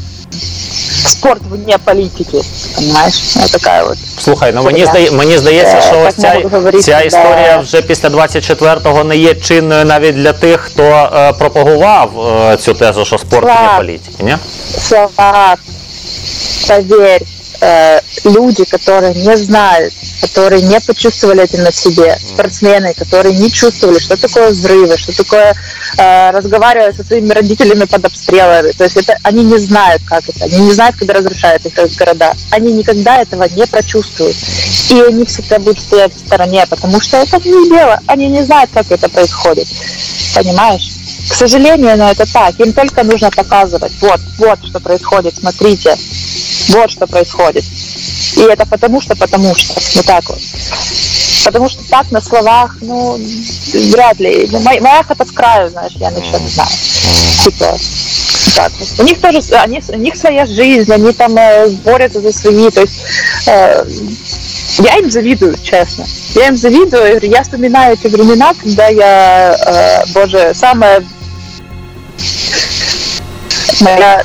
[1.06, 2.42] спорт вне политики,
[2.76, 3.22] понимаешь?
[3.36, 3.98] Вот такая вот.
[4.20, 4.92] Слухай, ну мені Хуйня.
[4.92, 7.02] здає, мені здається, Е, що так ось ця, можуть говорити, ця да.
[7.02, 12.12] історія вже після 24-го не є чинною навіть для тих, хто е, пропагував
[12.52, 13.78] е, цю тезу, що спорт не Слав.
[13.78, 14.24] політики.
[14.24, 14.38] Ні?
[14.88, 15.56] Слова,
[16.68, 17.22] поверь,
[17.62, 23.99] э, люди, которые не знают, Которые не почувствовали это на себе, спортсмены, которые не чувствовали,
[23.99, 25.55] что такое взрывы, что такое
[25.99, 28.73] э, разговаривать со своими родителями под обстрелами.
[28.73, 32.33] То есть это они не знают, как это, они не знают, когда разрушают их города.
[32.51, 34.37] Они никогда этого не прочувствуют.
[34.91, 37.99] И они всегда будут стоять в стороне, потому что это не дело.
[38.07, 39.67] Они не знают, как это происходит.
[40.35, 40.97] Понимаешь?
[41.29, 42.59] К сожалению, но это так.
[42.61, 43.93] Им только нужно показывать.
[44.01, 45.97] Вот, вот что происходит, смотрите.
[46.69, 47.65] Вот что происходит.
[48.35, 49.75] И это потому что, потому что.
[49.95, 50.39] Вот так вот.
[51.45, 53.19] Потому что так на словах, ну,
[53.93, 54.49] вряд ли.
[54.51, 56.71] Ну, Моя, моя хата с краю, знаешь, я ничего не знаю.
[57.45, 57.79] Типа,
[58.55, 58.73] так.
[58.99, 62.81] У них тоже, они, у них своя жизнь, они там э, борются за свои, то
[62.81, 63.01] есть
[63.47, 63.85] э,
[64.79, 66.07] я им завидую, честно.
[66.35, 71.05] Я им завидую, я вспоминаю эти времена, когда я, э, боже, самая
[73.81, 74.25] моя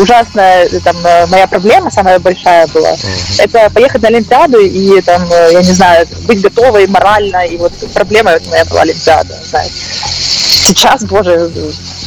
[0.00, 3.44] ужасная там э, моя проблема самая большая была uh-huh.
[3.44, 7.72] это поехать на Олимпиаду и там э, я не знаю быть готовой морально и вот
[7.94, 9.74] проблема вот моя была Олимпиада знаете.
[9.74, 11.50] сейчас боже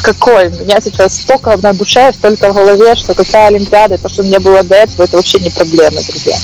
[0.01, 4.21] какой у меня сейчас столько на душе столько в голове что какая Олимпиада то что
[4.21, 6.37] у меня было до этого это вообще не проблема друзья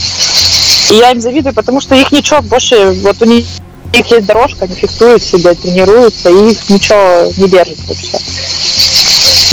[0.90, 3.46] и я им завидую потому что их ничего больше вот у них
[3.94, 8.18] у них есть дорожка, они фехтуют себя, тренируются, и их ничего не держит вообще,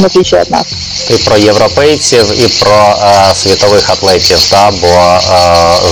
[0.00, 0.66] в отличие от нас.
[1.10, 2.96] і про європейців, і про
[3.30, 4.50] е, світових атлетів.
[4.50, 5.20] Та бо е,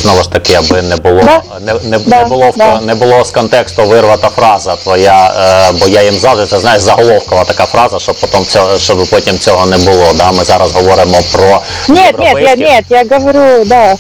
[0.01, 1.43] знову ж таки, аби не було Да.
[1.61, 2.81] не, не, Да, не було да.
[2.81, 5.35] не було з контексту вирвата фраза твоя,
[5.71, 9.39] е, бо я їм завжди це знаєш заголовкова така фраза, щоб потім цього, щоб потім
[9.39, 10.13] цього не було.
[10.15, 10.33] Да?
[10.33, 13.97] Ми зараз говоримо про Нет, нет, я я говорю, да.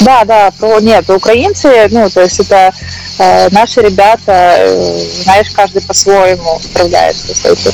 [0.00, 2.72] Да, да, про нет, украинцы, ну, то есть это
[3.18, 7.72] э, наши ребята, э, знаешь, каждый по-своему справляется с этим.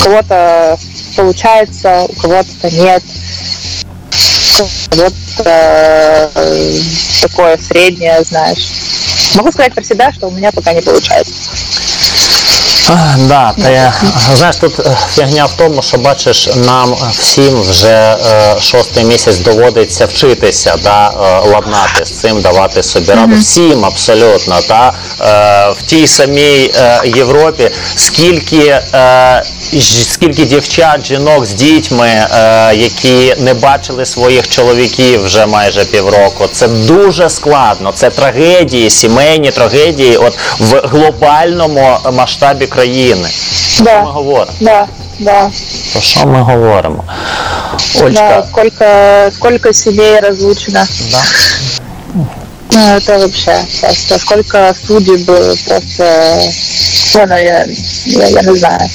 [0.00, 0.78] У кого-то
[1.16, 3.02] получается, у кого-то нет.
[4.90, 6.80] Кого-то э,
[7.22, 8.66] такое среднее, знаешь.
[9.34, 11.50] Могу сказать про себя, что у меня пока не получается.
[13.28, 13.92] Да, я,
[14.34, 18.16] знаєш, тут е, фігня в тому, що бачиш, нам всім вже е,
[18.60, 23.36] шостий місяць доводиться вчитися, да, е, ладнати з цим, давати собі раду.
[23.40, 24.60] Всім абсолютно.
[24.68, 29.42] Та, е, в тій самій е, Європі, скільки, е,
[30.12, 36.48] скільки дівчат, жінок з дітьми, е, які не бачили своїх чоловіків вже майже півроку.
[36.52, 37.92] Це дуже складно.
[37.94, 43.28] Це трагедії, сімейні трагедії от в глобальному масштабі країни.
[43.76, 43.90] Про Да.
[44.00, 44.52] що ми говоримо?
[44.60, 44.86] Да,
[45.18, 45.50] да.
[45.92, 47.04] Про що ми говоримо?
[48.02, 48.84] Олька, Да, сколько,
[49.34, 50.86] сколько семей разлучено.
[51.10, 51.22] да.
[52.72, 55.80] Ну, это вообще просто сколько судеб просто...
[57.14, 57.66] Ну, я,
[58.06, 58.90] я, я не знаю.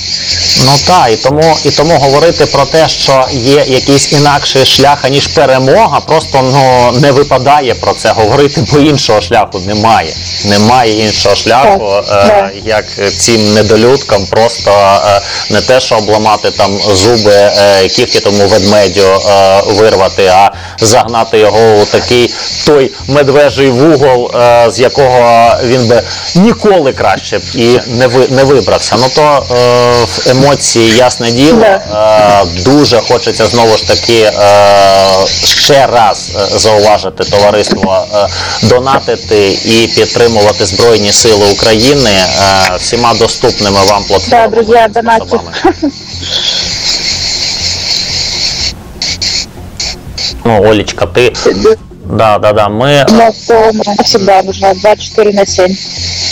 [0.66, 5.28] Ну так, і тому, і тому говорити про те, що є якийсь інакший шлях, аніж
[5.28, 10.14] перемога, просто ну не випадає про це говорити, бо іншого шляху немає.
[10.46, 12.52] Немає іншого шляху, Так, е, так.
[12.66, 12.86] як
[13.18, 19.62] цим недолюдкам просто е, не те, що обламати там зуби, е, кігті тому ведмедю е,
[19.68, 22.34] вирвати, а загнати його у такий
[22.66, 26.04] той медвежий вугол, е, з якого він би
[26.36, 28.96] ніколи краще б і не ви не вибрався.
[29.00, 31.82] Ну то е, в емоції, ясне діло, е,
[32.66, 34.32] дуже хочеться знову ж таки е,
[35.44, 38.06] ще раз е, зауважити товариство,
[38.64, 42.12] донатити і підтримувати Збройні Сили України
[42.80, 44.48] всіма доступними вам платформами.
[44.50, 45.38] Да, друзья, і донатьте.
[50.46, 51.34] Ну, Олечка, ти
[52.06, 52.70] да, да, да.
[52.70, 55.78] Ми У нас дома 24 на 7.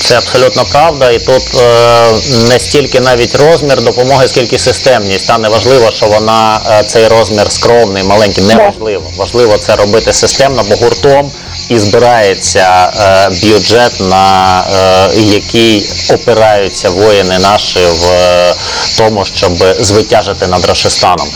[0.10, 2.12] Це абсолютно правда, і тут е,
[2.50, 5.28] не стільки навіть розмір допомоги, скільки системність.
[5.28, 8.44] Та не важливо, що вона е, цей розмір скромний, маленький.
[8.44, 9.12] Не важливо.
[9.18, 11.32] Важливо це робити системно, бо гуртом
[11.70, 18.56] і збирається е, бюджет, на е, який опираються воїни наші в е,
[18.98, 21.28] тому, щоб звитяжити над Рашистаном.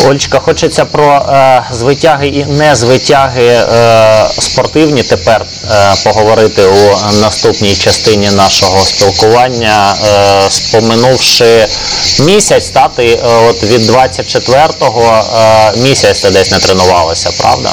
[0.00, 3.64] Ольчка, хочеться про е, звитяги і незвитяги е,
[4.38, 9.94] спортивні тепер е, поговорити у наступній частині нашого спілкування,
[10.46, 11.66] е, споминувши
[12.20, 13.18] місяць, та ти е,
[13.50, 17.70] от від 24-го е, місяць ти десь не тренувалася, правда?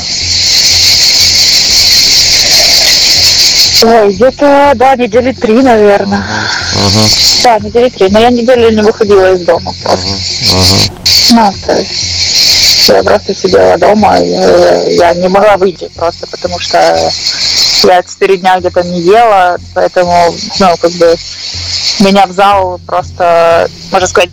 [3.81, 6.19] Ой, где-то, да, недели три, наверное.
[6.19, 6.99] Угу.
[7.43, 8.09] Да, недели три.
[8.09, 10.07] Но я неделю не выходила из дома просто.
[10.07, 10.99] Угу.
[11.31, 16.59] Ну, то есть я просто сидела дома, и, э, я не могла выйти просто, потому
[16.59, 16.77] что
[17.83, 21.15] я четыре дня где-то не ела, поэтому, ну, как бы,
[21.99, 24.29] меня в зал просто, можно сказать,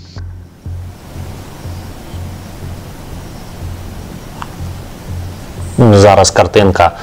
[5.79, 6.95] Зараз картинка,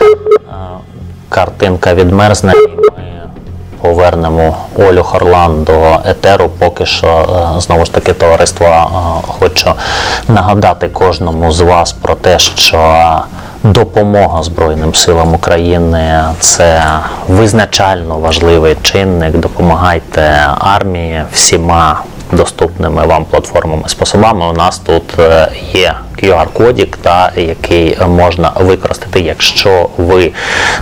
[1.34, 2.54] картинка відмерзне,
[3.82, 6.50] повернемо Олю Хорлан до етеру.
[6.60, 7.08] Поки що
[7.58, 8.88] е, знову ж таки товариство е,
[9.40, 9.74] хочу
[10.28, 13.02] нагадати кожному з вас про те, що
[13.64, 16.84] допомога Збройним силам України це
[17.28, 19.38] визначально важливий чинник.
[19.38, 22.00] Допомагайте армії всіма
[22.32, 24.46] доступними вам платформами способами.
[24.46, 25.94] У нас тут е, є
[26.24, 26.98] QR-кодік,
[27.36, 30.32] який можна використати, якщо ви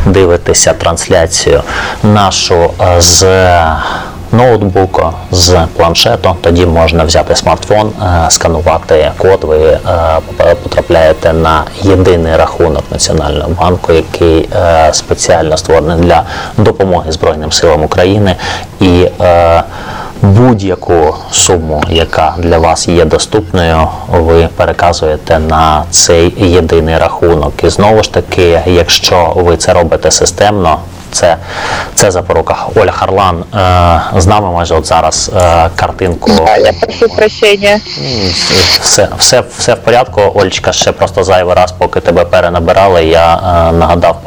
[0.06, 1.64] дивитеся трансляцію
[2.04, 3.26] нашу е, з
[4.34, 9.40] ноутбуку, з планшету, тоді можна взяти смартфон, е, сканувати код.
[9.44, 9.78] Ви
[10.64, 14.50] потрапляєте на єдиний рахунок Національного банку, який
[14.92, 16.24] спеціально створений для
[16.58, 18.36] допомоги Збройним силам України
[18.80, 19.08] і
[20.22, 27.64] будь-яку суму, яка для вас є доступною, ви переказуєте на цей єдиний рахунок.
[27.64, 30.80] І знову ж таки, якщо ви це робите системно,
[31.12, 31.38] це
[31.96, 32.56] це запорука.
[32.76, 33.44] Оля Харлан
[34.16, 36.32] е, з нами майже от зараз е, картинку.
[36.46, 37.80] Да, я прошу прощення.
[38.82, 40.22] Все все, все в порядку.
[40.36, 43.06] Ольчка ще просто зайвий раз, поки тебе перенабирали.
[43.06, 44.22] Я е, нагадав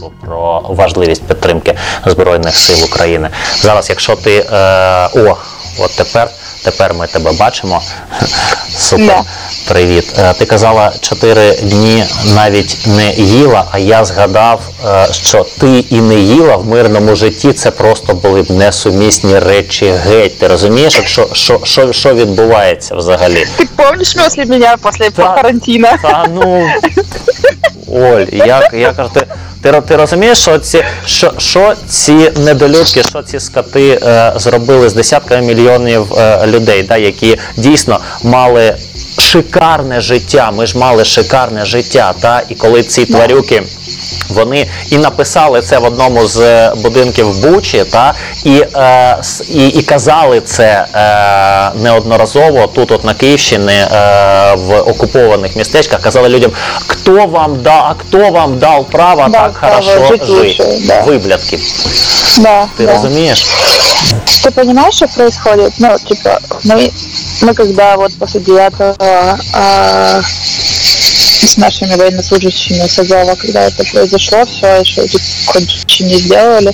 [0.00, 1.74] по про важливість підтримки
[2.06, 3.30] Збройних сил України.
[3.56, 5.36] Зараз, якщо ти е, о,
[5.78, 6.30] от тепер.
[6.64, 7.82] Тепер ми тебе бачимо.
[8.76, 9.06] Супер.
[9.06, 9.22] Yeah.
[9.68, 10.14] Привіт.
[10.18, 12.04] Е, ти казала, чотири дні
[12.34, 17.52] навіть не їла, а я згадав, е, що ти і не їла в мирному житті.
[17.52, 20.38] Це просто були б несумісні речі геть.
[20.38, 23.46] Ти розумієш, що що, що, що відбувається взагалі?
[23.56, 25.88] Ти після мене після карантину?
[26.02, 26.68] Та ну
[27.86, 29.26] Оль, як я кажу, ти.
[29.64, 34.94] Ти ти розумієш, що ці що, що ці недолюдки, що ці скати е, зробили з
[34.94, 38.76] десятками мільйонів е, людей, да, які дійсно мали
[39.18, 40.50] шикарне життя.
[40.50, 42.14] Ми ж мали шикарне життя.
[42.20, 42.42] Та?
[42.48, 43.62] І коли ці тварюки.
[44.29, 49.17] Вони і написали це в одному з е, будинків Бучі, та і е,
[49.49, 53.87] і, і казали це е, неодноразово тут, от на Київщині, е,
[54.55, 56.01] в окупованих містечках.
[56.01, 56.51] Казали людям,
[56.87, 60.79] хто вам да, хто вам дав право да, так хорошо жити.
[60.87, 61.01] Да.
[61.01, 61.59] Виблядки.
[62.39, 62.93] Да, Ти да.
[62.93, 63.45] розумієш?
[64.43, 65.73] Ты понимаешь, что происходит?
[65.79, 66.91] Ну, типа, мы,
[67.41, 70.21] мы когда вот после 9 э,
[71.46, 72.96] с нашими военнослужащими с
[73.36, 75.02] когда это произошло, все еще
[75.46, 76.72] хоть не сделали.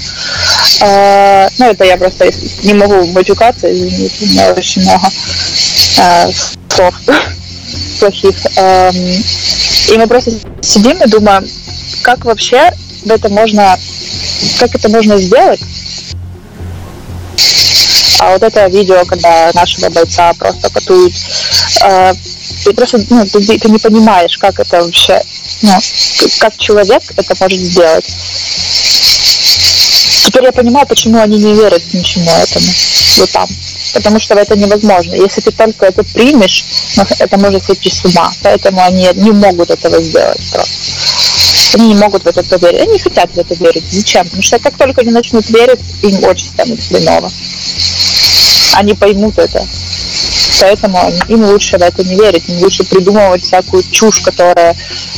[0.81, 2.31] А, ну, это я просто
[2.63, 5.09] не могу матюкаться, извините, у меня очень много
[5.99, 6.29] а,
[6.69, 6.95] слов
[8.01, 8.37] плохих.
[8.57, 11.49] А, и мы просто сидим и думаем,
[12.03, 12.71] как вообще
[13.07, 13.77] это можно,
[14.59, 15.61] как это можно сделать,
[18.21, 21.15] а вот это видео, когда нашего бойца просто катуют,
[21.83, 22.13] э,
[22.65, 25.21] ты просто, ну, ты, ты не понимаешь, как это вообще,
[25.63, 25.73] ну,
[26.41, 28.05] как человек это может сделать.
[30.27, 32.67] Теперь я понимаю, почему они не верят ничему этому,
[33.19, 33.49] вот там.
[33.95, 35.15] Потому что это невозможно.
[35.15, 36.65] Если ты только это примешь,
[36.97, 38.31] ну, это может сойти с ума.
[38.43, 40.79] Поэтому они не могут этого сделать просто.
[41.75, 42.83] Они не могут в это поверить.
[42.83, 43.85] Они не хотят в это верить.
[43.91, 44.25] Зачем?
[44.25, 47.31] Потому что как только они начнут верить, им очень станет хреново
[48.81, 49.67] они поймут это.
[50.61, 54.77] Поэтому им лучше в это не верить, им лучше придумывать всякую чушь, которая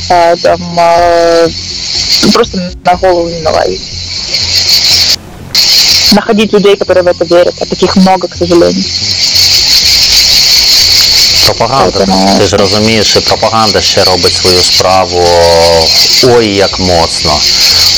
[0.09, 1.49] э, там, э,
[2.31, 3.81] просто на голову не налазит.
[6.13, 8.83] Находить людей, которые в это верят, а таких много, к сожалению.
[11.57, 12.05] Пропаганда,
[12.39, 15.27] ти ж розумієш, пропаганда ще робить свою справу
[16.23, 17.39] ой як моцно.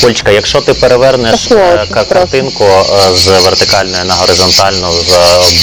[0.04, 4.88] Ольчка, якщо ти перевернеш е, картинку е, з вертикальної на горизонтальну,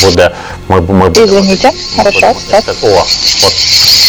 [0.03, 0.31] буде
[0.67, 2.35] ми, ми Извините, хорошо.
[2.81, 2.87] О,
[3.43, 3.55] от,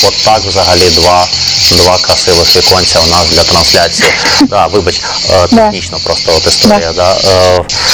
[0.05, 1.29] от так взагалі два
[1.71, 4.09] два красивих віконця у нас для трансляції.
[4.49, 6.93] Да, Вибач, е, технічно просто от історія.
[6.97, 7.17] Да.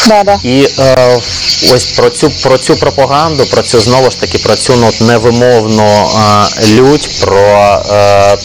[0.07, 0.38] Да, да.
[0.45, 0.68] І
[1.72, 5.80] ось про цю про цю пропаганду, про цю знову ж таки про цю ну, невимовну
[6.70, 7.82] лють, про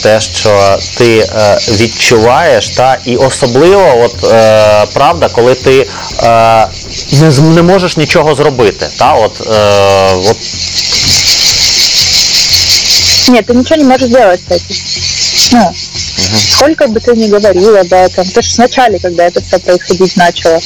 [0.03, 1.25] те, що ти
[1.69, 5.87] відчуваєш, та і особливо особливо, от е, правда, коли ти
[6.23, 6.67] е,
[7.13, 8.87] не не можеш нічого зробити.
[8.99, 10.37] Та, от, е, от...
[13.29, 14.77] Нет, ты ничего не можешь сделать с этим.
[15.53, 15.75] Ну, угу.
[16.37, 20.59] сколько бы ты ни говорил об этом, ты же вначале, когда это все происходить начало,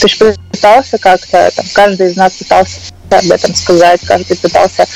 [0.00, 0.16] ты же
[0.50, 2.80] пытался как-то, там, каждый из нас пытался
[3.19, 4.87] об этом сказать, каждый пытался,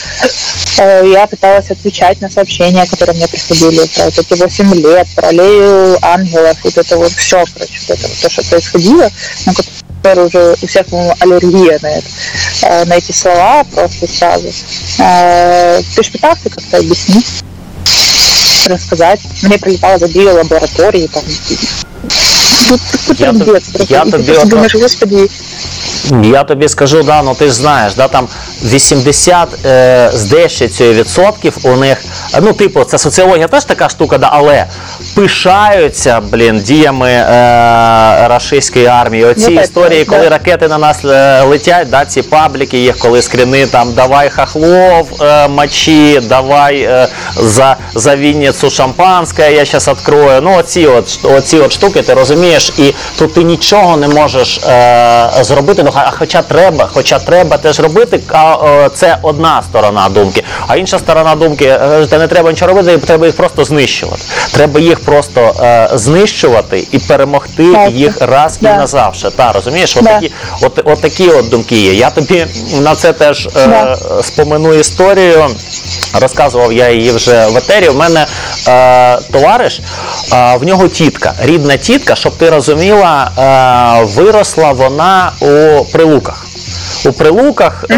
[0.77, 5.27] э, я пыталась отвечать на сообщения, которые мне приходили про вот эти 8 лет, про
[5.27, 9.09] аллею ангелов, вот это вот все, короче, вот это вот то, что происходило,
[9.45, 12.07] на которое уже у всех, по аллергия на это,
[12.63, 14.51] э, на эти слова просто сразу.
[14.99, 17.43] Э, ты же пытался как-то объяснить,
[18.67, 19.19] рассказать.
[19.41, 21.23] Мне прилетало за лаборатории, там,
[22.69, 22.77] ну,
[23.17, 23.33] я,
[23.89, 25.29] я тобі, думаешь, господи,
[26.23, 28.27] я тобі скажу, да, ну ти ж знаєш, да, там
[28.63, 31.97] 80 е, з дещицею відсотків у них,
[32.35, 34.65] е, ну, типу, це соціологія теж така штука, да, але
[35.15, 37.23] пишаються, блін, діями е,
[38.27, 39.25] рашистської армії.
[39.25, 40.29] Оці Ну, історії, так, коли да.
[40.29, 45.47] ракети на нас е, летять, да, ці пабліки, їх коли скріни там давай хохлов е,
[45.47, 47.07] мочи, давай е,
[47.37, 50.41] за, за Вінницю шампанське, я зараз відкрою.
[50.41, 55.29] Ну, оці от, оці от штуки, ти розумієш, і тут ти нічого не можеш е,
[55.41, 55.83] зробити.
[55.83, 58.48] Ну, а хоча треба, хоча треба теж робити, а
[58.95, 60.43] це одна сторона думки.
[60.67, 64.21] А інша сторона думки, е, не треба нічого робити, треба їх просто знищувати.
[64.53, 67.91] Треба їх просто е, знищувати і перемогти Так.
[67.91, 68.75] їх раз і Да.
[68.75, 69.31] назавше.
[69.31, 69.99] Та розумієш, Да.
[70.01, 70.31] отакі,
[70.61, 71.93] от, от такі от думки є.
[71.93, 72.45] Я тобі
[72.81, 73.97] на це теж е, Да.
[74.23, 75.45] спомену історію.
[76.21, 77.89] Розказував я її вже в етері.
[77.89, 78.25] У мене
[78.67, 79.81] е, товариш,
[80.33, 86.45] е, в нього тітка, рідна тітка, щоб ти розуміла, е, виросла вона у прилуках.
[87.05, 87.95] У прилуках е,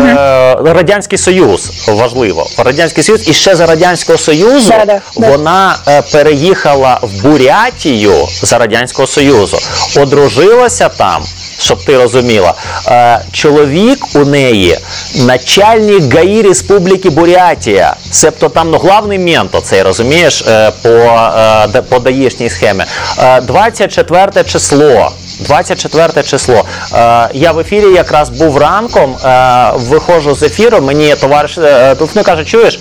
[0.65, 2.47] Радянський Союз важливо.
[2.57, 8.57] Радянський Союз, і ще за Радянського Союзу Да, да, вона е, переїхала в Бурятію за
[8.57, 9.57] Радянського Союзу,
[9.97, 11.23] одружилася там.
[11.59, 12.53] Щоб ти розуміла,
[12.87, 14.77] е, чоловік у неї
[15.15, 17.95] начальник ГАІ Республіки Бурятія.
[18.11, 22.83] Себто там ну, главний мент оцей, розумієш, е, по, е, по даїшній схемі.
[23.19, 25.11] Е, 24 число.
[25.41, 26.65] 24 число.
[26.93, 32.23] Е, я в ефірі якраз був ранком, е, виходжу з ефіру, мені товариш е, телефонує,
[32.25, 32.79] каже, чуєш,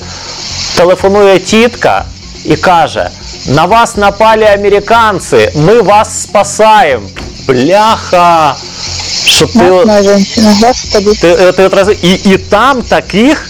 [0.76, 2.04] телефонує тітка
[2.44, 3.11] і каже:
[3.48, 7.08] на вас напали американці, ми вас спасаємо.
[7.48, 8.54] Бляха!
[9.26, 9.61] Що ти,
[11.20, 13.49] ти, е, ти от роз- і, і там таких.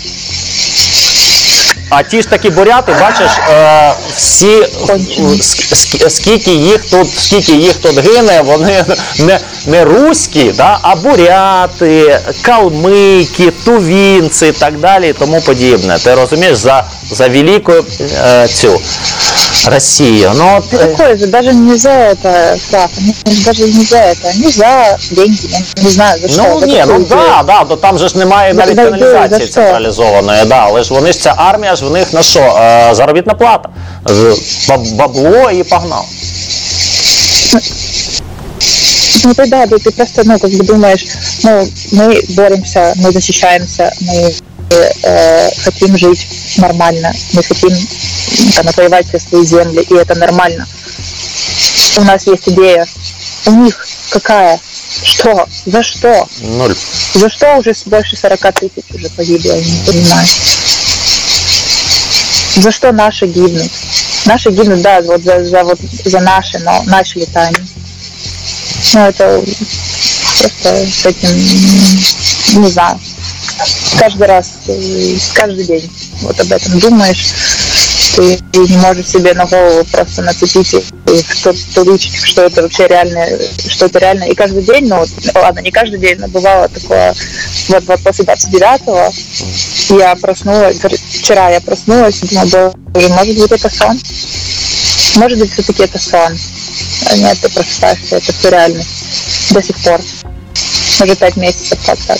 [1.90, 7.74] А ті ж такі буряти, бачиш, е, всі ск- ск- скільки їх тут, скільки їх
[7.74, 8.84] тут гине, вони
[9.18, 15.98] не, не руські, да, а буряти, калмики, тувінці і так далі і тому подібне.
[16.04, 18.80] Ти розумієш, за, за велику е, цю
[19.67, 20.31] Росію.
[20.35, 22.89] Ну, от, Ну, е, Такое же, даже не за это, Слав,
[23.27, 25.39] они даже не за это, они за деньги,
[25.77, 26.43] я не знаю, за что.
[26.53, 27.21] Ну за ні, какую ну идею.
[27.29, 29.53] да, да, то там же ж немає За- навіть за ідею, каналізації за що?
[29.53, 32.39] централізованої, да, але ж вони ж ця армія ж в них на що?
[32.39, 33.69] Е, заробітна плата.
[34.05, 36.05] З- баб- Бабло і погнав.
[39.23, 41.05] Ну ты да, да, ты просто, ну, как бы думаешь,
[41.43, 44.33] ну, мы боремся, мы защищаемся, мы
[45.03, 47.87] э, хотим жить нормально, мы хотим м,
[48.54, 50.66] там, отвоевать все свои земли, и это нормально.
[51.96, 52.86] У нас есть идея.
[53.46, 54.60] У них какая?
[55.02, 55.48] Что?
[55.66, 56.28] За что?
[56.40, 56.76] Нуль.
[57.14, 60.26] За что уже больше 40 тысяч уже погибло, я не понимаю.
[62.56, 63.70] За что наши гибнут?
[64.26, 67.66] Наши гибнут, да, вот за, за, вот, за наши, но начали-то они.
[68.92, 69.42] Ну, это
[70.38, 73.00] просто с этим, не знаю,
[73.98, 75.90] каждый раз, э, каждый день
[76.22, 77.34] вот об этом думаешь,
[78.16, 80.82] ты не можешь себе на голову просто нацепить и
[81.12, 83.26] и что уличить, что это вообще реально,
[83.68, 84.24] что это реально.
[84.24, 85.04] И каждый день, ну,
[85.34, 87.14] ладно, не каждый день, но бывало такое,
[87.68, 89.12] вот, вот после 29-го
[89.98, 94.00] я проснулась, вчера я проснулась и думала, боже, может быть это сон?
[95.16, 96.38] Может быть все-таки это сон?
[97.10, 99.50] А нет, ты просыпаешься, это все реальность.
[99.50, 100.00] До сих пор.
[101.02, 102.18] Уже пять месяцев как так.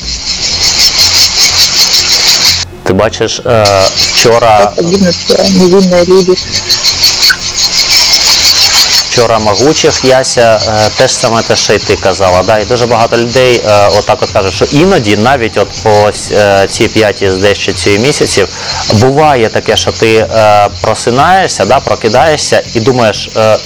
[2.91, 3.65] Ти бачиш, е,
[3.97, 4.73] вчора,
[9.11, 12.43] вчора могучих Яся е, теж саме те, що й ти казала.
[12.43, 12.59] Да?
[12.59, 16.89] І дуже багато людей е, отак от кажуть, що іноді навіть от по е, ці
[16.89, 18.49] п'яті з дещицею місяців
[18.93, 23.57] буває таке, що ти е, просинаєшся, да, прокидаєшся і думаєш, е,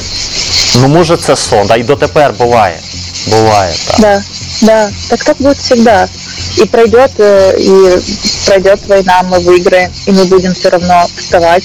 [0.81, 1.77] ну може це сон, да?
[1.77, 2.81] і дотепер буває.
[3.27, 4.01] Буває так.
[4.01, 4.23] Да,
[4.63, 6.09] да, так так будет всегда.
[6.57, 11.65] И пройдет, э, и пройдет война, мы выиграем, и мы будем все равно вставать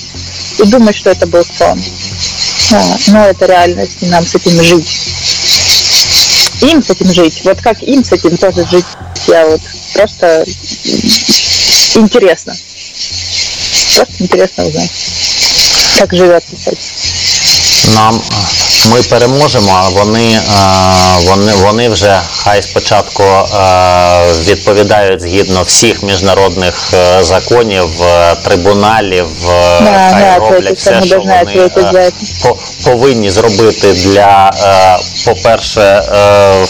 [0.60, 1.80] и думать, что это был сон.
[2.72, 5.00] Да, но это реальность, и нам с этим жить.
[6.62, 7.42] Им с этим жить.
[7.44, 8.86] Вот как им с этим тоже жить,
[9.28, 9.62] я вот
[9.94, 10.46] просто
[11.96, 12.56] интересно.
[13.96, 14.92] Просто интересно узнать,
[15.98, 17.18] как живется с этим.
[17.88, 18.22] Нам
[18.92, 20.40] ми переможемо, а вони, е,
[21.28, 27.90] вони, вони вже хай спочатку е, відповідають згідно всіх міжнародних е, законів,
[28.44, 31.70] трибуналів, Да, хай да, роблять все, що вони
[32.44, 36.66] по- повинні зробити для, е, по-перше, е,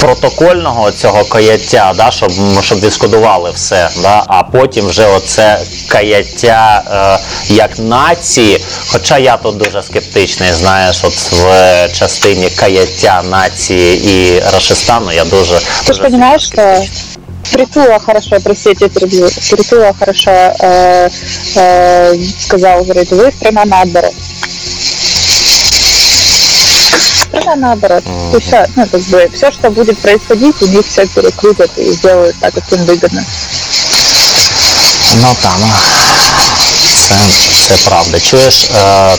[0.00, 6.82] протокольного цього каяття, да, щоб, щоб відшкодували все, да, а потім вже оце каяття
[7.50, 8.64] е, як нації.
[8.92, 15.54] Хоча я тут дуже скептичний, знаєш, от в частині каяття нації і Рашистану я дуже.
[15.54, 17.18] Ты же дуже понимаешь, что скептичний.
[17.52, 19.28] Притула хорошо, простите, перебью.
[19.50, 21.08] Притула хорошо э,
[21.56, 24.12] э, сказал, говорит, вы страна наоборот.
[27.33, 28.03] Страна наоборот.
[28.35, 32.35] И все, ну, как бы, все, что будет происходить, у них все перекрутят и сделают
[32.39, 33.23] так, как им выгодно.
[35.21, 35.59] Ну там
[36.95, 37.15] це,
[37.67, 38.19] це правда.
[38.19, 38.71] Чуєш, е,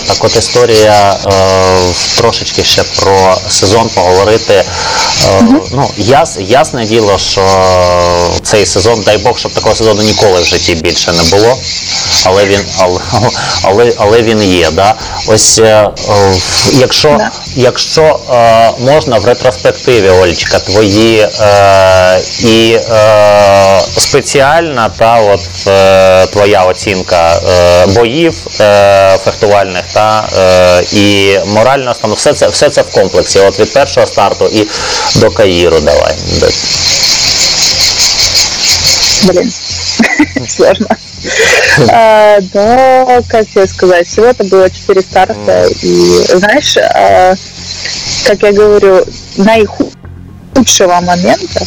[0.06, 4.54] так от історія е, трошечки ще про сезон поговорити.
[4.54, 4.64] Е,
[5.72, 7.42] ну, яс, ясне діло, що
[8.42, 11.58] цей сезон, дай Бог, щоб такого сезону ніколи в житті більше не було.
[12.24, 13.00] Але він, але,
[13.62, 14.70] але, але він є.
[14.70, 14.94] Да?
[15.26, 15.88] Ось е,
[16.72, 17.30] якщо, Да.
[17.56, 22.78] якщо е, можна в ретроспективі, Олечка, твої е, і
[23.98, 25.40] спеціальна та от
[26.30, 27.40] твоя оцінка
[27.88, 28.34] боїв
[29.24, 30.24] фехтувальних та
[30.92, 33.38] і моральна стан, все це, все це в комплексі.
[33.38, 34.68] От від першого старту і
[35.20, 36.14] до Каїру давай.
[39.24, 39.52] Блин,
[40.48, 40.88] сложно.
[41.90, 47.34] А, Да, как тебе сказать, всего-то было четыре старта, и знаешь, а,
[48.26, 49.04] как я говорю,
[49.38, 51.64] наихудшего момента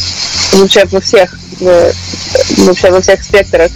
[0.52, 3.72] вообще во всех вообще во всех спектрах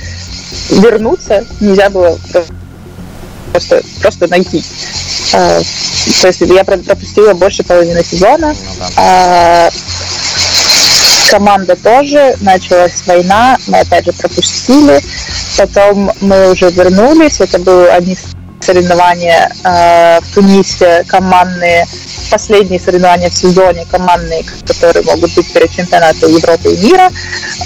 [0.70, 2.16] вернуться нельзя было
[3.50, 4.64] просто просто найти.
[5.34, 5.60] А,
[6.20, 8.54] То есть я про- пропустила больше половины сезона.
[8.96, 9.68] А,
[11.32, 15.00] команда тоже, началась война, мы опять же пропустили,
[15.56, 18.14] потом мы уже вернулись, это были одни
[18.60, 21.86] соревнования э, в Тунисе, командные,
[22.30, 27.10] последние соревнования в сезоне, командные, которые могут быть перед чемпионатом Европы и мира,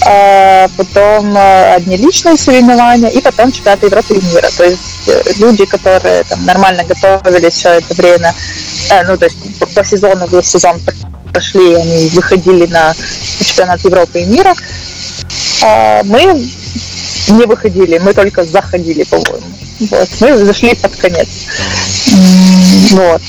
[0.05, 4.49] Э, потом э, одни личные соревнования, и потом чемпионат Европы и мира.
[4.57, 8.33] То есть э, люди, которые там нормально готовились все это время,
[8.91, 10.81] э, ну, то есть по, по сезону, весь сезон
[11.37, 12.95] прошли, они выходили на
[13.45, 14.55] чемпионат Европы и мира.
[15.63, 16.23] А мы
[17.29, 19.47] не выходили, мы только заходили, по-моему.
[19.81, 20.09] Вот.
[20.21, 21.29] Мы зашли под конец.
[22.93, 23.21] Вот.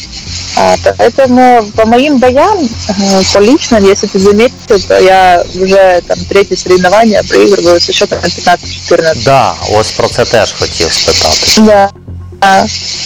[0.56, 6.18] А, Поэтому по моим боям, э, по личным, если ты заметил, то я уже там
[6.30, 9.24] третье соревнование проигрываю со счетом 15-14.
[9.26, 11.62] Да, ось про це теж хотів спитати.
[11.62, 11.90] Да.
[12.40, 12.66] А,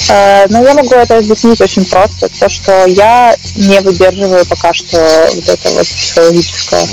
[0.09, 2.27] а, Но я могу это объяснить очень просто.
[2.39, 4.97] То, что я не выдерживаю пока что
[5.33, 6.87] вот это вот психологическое.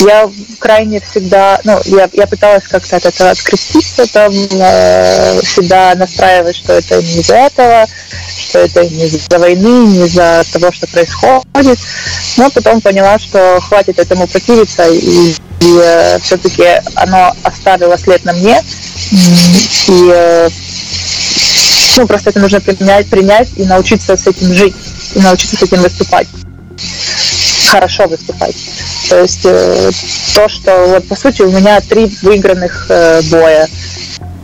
[0.00, 6.56] Я крайне всегда, ну, я, я пыталась как-то от этого откреститься, там, э, всегда настраивать,
[6.56, 7.86] что это не из-за этого,
[8.36, 11.78] что это не из-за войны, не из-за того, что происходит.
[12.36, 15.34] Но потом поняла, что хватит этому противиться, и,
[16.20, 16.64] все-таки
[16.96, 18.60] оно оставило след на мне.
[19.12, 20.48] И э,
[21.96, 24.74] ну, просто это нужно принять, принять и научиться с этим жить,
[25.14, 26.28] и научиться с этим выступать.
[27.70, 28.56] Хорошо выступать.
[29.08, 29.90] То есть э,
[30.34, 33.68] то, что вот по сути у меня три выигранных э, боя,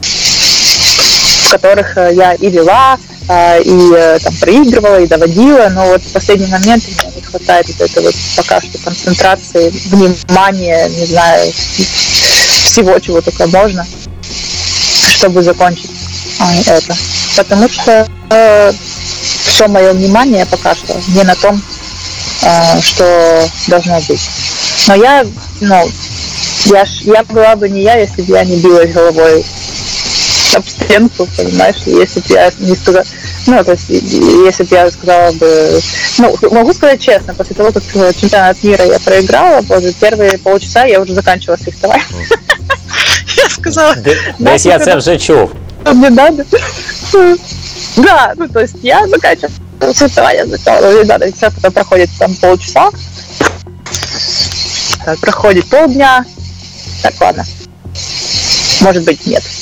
[0.02, 6.02] в которых э, я и вела, э, и э, там проигрывала, и доводила, но вот
[6.02, 11.52] в последний момент меня не хватает вот этой вот пока что концентрации, внимания, не знаю,
[11.52, 13.86] всего, чего только можно,
[15.12, 15.90] чтобы закончить
[16.38, 16.94] а, это.
[17.38, 18.06] Потому что
[19.46, 21.62] все мое внимание пока что не на том,
[22.42, 24.20] э, что должно быть.
[24.88, 25.24] Но я,
[25.60, 25.88] ну,
[26.66, 29.44] я, ж- я была бы не я, если бы я не билась головой
[30.56, 33.04] об стенку, понимаешь, если бы я не сказала,
[33.46, 35.80] ну, то есть, если бы я сказала бы,
[36.18, 40.84] ну, могу сказать честно, после того, как э, чемпионат мира я проиграла, боже, первые полчаса
[40.86, 42.02] я уже заканчивала фехтовать.
[43.36, 45.50] Я сказала, Де- Десь я це вже чув.
[45.94, 46.44] мне надо.
[47.96, 49.52] Да, ну то есть я заканчиваю
[49.94, 52.90] соревнования сначала, мне надо, и сейчас это проходит там полчаса,
[55.04, 56.24] Так, проходит полдня,
[57.02, 57.44] так, ладно,
[58.80, 59.42] может быть, нет.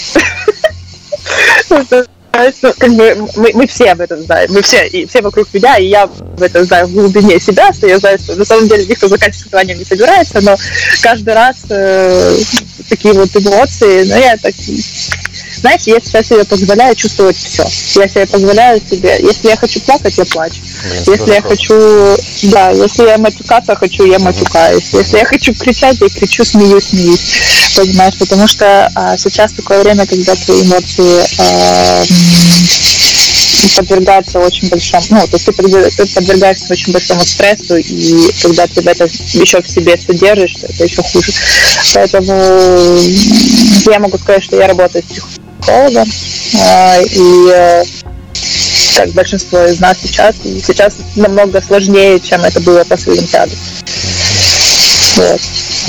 [1.69, 2.05] Ну, ну,
[2.79, 5.87] как бы мы, мы все об этом знаем, мы все, и все вокруг меня, и
[5.87, 9.09] я об этом знаю в глубине себя, что я знаю, что на самом деле никто
[9.09, 10.57] заканчивать соревнования не собирается, но
[11.03, 12.39] каждый раз э,
[12.89, 14.55] такие вот эмоции, но я так
[15.61, 17.65] знаешь, я сейчас себе позволяю чувствовать все.
[18.01, 20.61] Я себе позволяю себе, если я хочу плакать, я плачу.
[20.83, 21.49] Блин, Если я круто.
[21.57, 22.17] хочу,
[22.51, 24.93] да, если я матюкаться хочу, я матюкаюсь.
[24.93, 27.41] Если я хочу кричать, я кричу, смеюсь, смеюсь.
[27.77, 32.03] Понимаешь, потому что а, сейчас такое время, когда твои эмоции а,
[33.77, 38.67] подвергаются очень большому, ну, то есть ты подверг- ты подвергаешься очень большому стрессу, и когда
[38.67, 41.33] ты это еще в себе содержишь, то это еще хуже.
[41.95, 42.99] Поэтому
[43.91, 47.85] я могу сказать, что я работаю с психологом, а, и э,
[48.97, 53.53] как большинство из нас сейчас, сейчас намного сложнее, чем это было после Олимпиады.
[55.17, 55.41] Вот.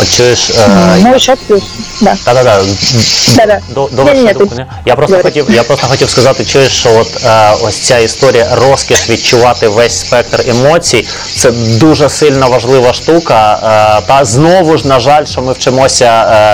[0.02, 0.52] От чуєш,
[1.04, 1.64] Ну, еще плюс,
[2.02, 2.16] да.
[2.26, 2.62] Та-да-да.
[3.36, 3.60] Да-да.
[3.70, 4.66] До, до Ні, ні, ти думки, ні?
[4.86, 5.24] Я просто говори.
[5.24, 10.00] хотів, я просто хотів сказати, чуєш, що от е, ось ця історія розкіш відчувати весь
[10.00, 11.08] спектр емоцій.
[11.36, 13.60] Це дуже сильно важлива штука.
[14.00, 16.06] Е, та знову ж, на жаль, що ми вчимося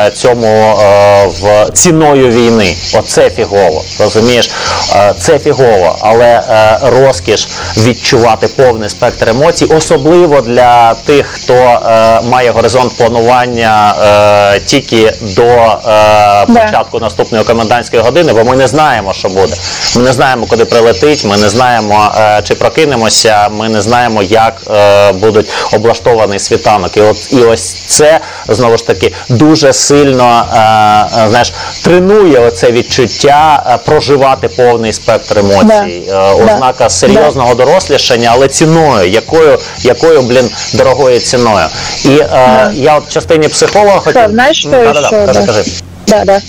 [0.07, 0.47] е, цьому
[0.81, 2.75] е, в ціною війни.
[2.95, 3.83] Оце фігово.
[3.99, 4.49] Розумієш?
[4.95, 12.21] Е, це фігово, але е, розкіш відчувати повний спектр емоцій, особливо для тих, хто е,
[12.21, 19.13] має горизонт планування е, тільки до е, початку наступної комендантської години, бо ми не знаємо,
[19.13, 19.55] що буде.
[19.95, 24.61] Ми не знаємо, куди прилетить, ми не знаємо, е, чи прокинемося, ми не знаємо, як
[24.71, 26.97] е, будуть облаштований світанок.
[26.97, 31.53] І от і ось це знову ж таки дуже сильно е, е, знаєш,
[31.83, 35.63] тренує оце відчуття е, проживати повний спектр емоцій.
[35.65, 35.83] Да.
[35.85, 36.53] Е, Да.
[36.53, 41.65] ознака серйозного дорослішання, але ціною, якою, якою блін, дорогою ціною.
[42.05, 44.21] І е, я от частині психолога хотів.
[44.21, 45.25] Что, знаешь, что Да-да-да, еще?
[45.25, 45.45] кажи, да.
[45.45, 45.63] кажи.
[46.07, 46.41] Да, да.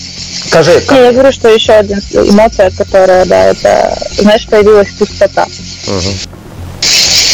[0.50, 5.46] Кажи, Не, я говорю, что еще одна эмоция, которая, да, это, знаешь, появилась пустота.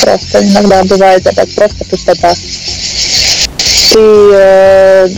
[0.00, 2.34] Просто иногда бывает это просто пустота.
[3.92, 5.08] Ты э,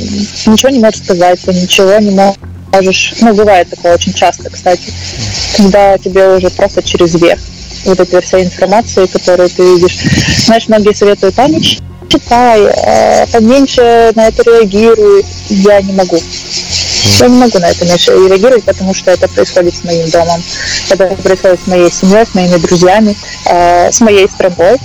[0.47, 3.15] ничего не можешь сказать, ты ничего не можешь...
[3.21, 4.93] Ну, бывает такое очень часто, кстати,
[5.57, 7.41] когда тебе уже просто через верх
[7.85, 9.99] вот этой всей информации, которую ты видишь.
[10.47, 11.79] Знаешь, многие советуют, не
[12.13, 15.25] читай, э, поменьше на это реагируй.
[15.49, 16.19] Я не могу.
[17.21, 20.43] Я не могу на это меньше реагировать, потому что это происходит с моим домом,
[20.91, 24.79] это происходит с моей семьей, с моими друзьями, э, с моей страной,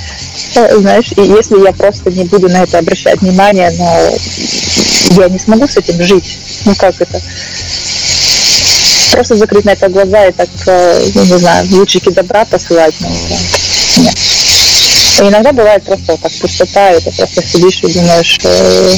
[0.56, 4.18] Э, знаешь, и если я просто не буду на это обращать внимание, но
[5.22, 6.40] я не смогу с этим жить.
[6.66, 7.22] Ну как это?
[9.12, 13.10] Просто закрыть на это глаза и так, я не знаю, лучики добра посылать, ну,
[13.98, 14.16] нет.
[15.20, 18.96] И иногда бывает просто вот так пустота, и ты просто сидишь и думаешь, э,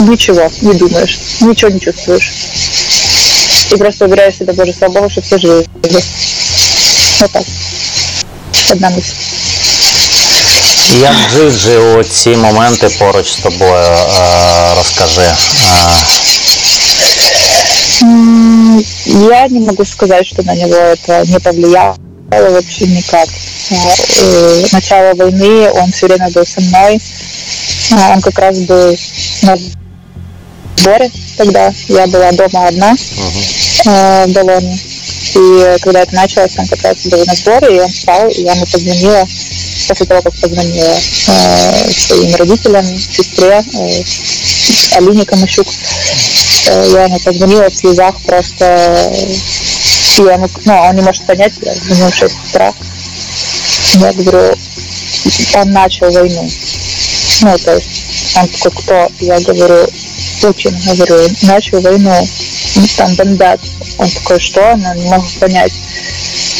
[0.00, 2.32] ничего не думаешь, ничего не чувствуешь.
[3.72, 5.66] И просто уверяешь себя, боже, слава богу, что все живы.
[7.20, 7.44] Вот так.
[8.70, 9.14] Одна мысль.
[11.00, 15.32] Як Джиджи у ці моменти поруч з тобою е, розкажи.
[19.04, 21.96] Я не могу сказать, что на него это не повлияло
[22.30, 23.28] вообще никак.
[23.70, 27.00] Э, Начало войны он все время был со мной.
[27.92, 28.96] А, Он как раз был
[29.42, 29.56] на
[30.76, 31.72] сборе тогда.
[31.88, 34.78] Я была дома одна э, в Болоне.
[35.34, 38.52] И когда это началось, он как раз был на сборе, и он спал, и я
[38.52, 39.26] ему позвонила
[39.88, 40.94] после того, как позвонила
[41.26, 45.66] э, своим родителям, сестре, э, Алине Камащук.
[46.66, 49.12] Э, я ему позвонила в слезах просто.
[50.18, 52.72] И я ему, ну, он не может понять, я звоню в 6 утра.
[53.94, 54.54] Я говорю,
[55.54, 56.48] он начал войну.
[57.40, 59.08] Ну, то есть, он такой, кто?
[59.20, 59.88] Я говорю,
[60.42, 62.28] Путин, говорю, начал войну,
[62.74, 63.60] Ну, там бомбят.
[63.98, 64.60] Он такой, что?
[64.60, 65.72] Он не мог понять.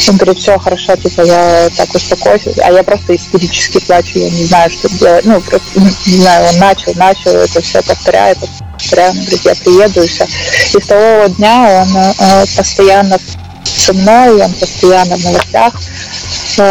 [0.07, 2.57] Он говорит, все хорошо, типа, я так успокоюсь.
[2.63, 5.25] А я просто истерически плачу, я не знаю, что делать.
[5.25, 8.37] Ну, просто, не знаю, он начал, начал это все повторяет,
[8.73, 9.11] повторяю.
[9.11, 10.25] Он говорит, я приеду и все.
[10.25, 13.19] И с того дня он э, постоянно
[13.63, 15.73] со мной, он постоянно в новостях.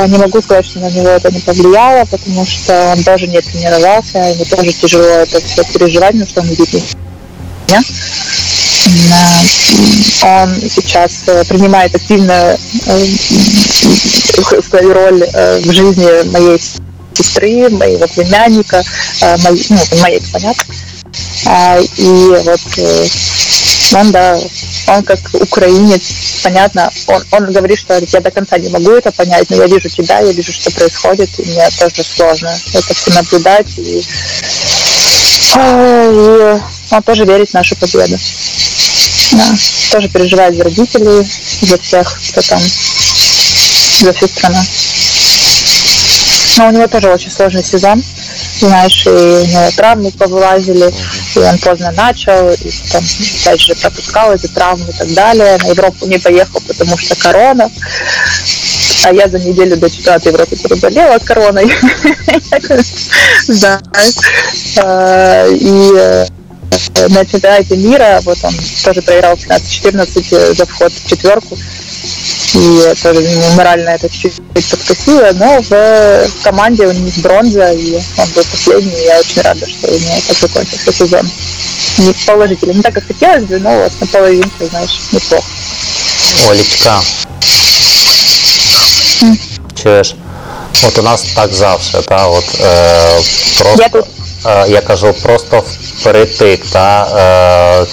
[0.06, 4.18] Не могу сказать, что на него это не повлияло, потому что он даже не тренировался,
[4.18, 6.84] ему тоже тяжело это все переживать, потому что он видит
[10.22, 13.06] Он сейчас э, принимает активную э,
[14.62, 16.58] свою роль э, в жизни моей
[17.14, 18.82] сестры, моего племянника,
[19.44, 20.64] моей, ну, моей, понятно.
[21.46, 22.60] А, И вот
[23.94, 24.38] он, да,
[24.88, 29.50] он как украинец, понятно, он, он говорит, что я до конца не могу это понять,
[29.50, 33.78] но я вижу тебя, я вижу, что происходит, и мне тоже сложно это все наблюдать.
[33.78, 34.04] И,
[35.54, 36.60] и
[36.90, 38.18] он тоже верит в нашу победу.
[39.32, 39.54] Да,
[39.90, 41.28] тоже переживает за родителей,
[41.60, 42.60] за всех, кто там,
[44.00, 44.58] за всю страну.
[46.56, 48.02] Но у него тоже очень сложный сезон,
[48.58, 50.92] знаешь, и у него травмы повылазили,
[51.36, 53.02] и он поздно начал, и там,
[53.42, 55.58] опять же, пропускал эти травмы и так далее.
[55.62, 57.70] На Европу не поехал, потому что корона.
[59.04, 61.72] А я за неделю до чемпионата Европы переболела короной.
[63.46, 63.82] Знаешь.
[64.76, 66.26] Э, И э,
[67.08, 68.54] на чемпионате мира, вот он
[68.84, 71.56] тоже проиграл 15-14 за вход в четверку.
[72.54, 78.28] И тоже ему морально это чуть-чуть подкосило, но в команде у них бронза, и он
[78.34, 81.30] был последний, и я очень рада, что у него так закончился сезон.
[81.98, 85.46] Не положительно, не так, как хотелось бы, но вот на половинку, знаешь, неплохо.
[86.50, 87.00] Олічка.
[89.82, 90.14] Чуєш?
[90.86, 93.20] От у нас так завжди, та от е,
[93.58, 93.82] просто.
[93.82, 94.04] Я тут.
[94.46, 97.06] Е, я кажу, просто впритик, та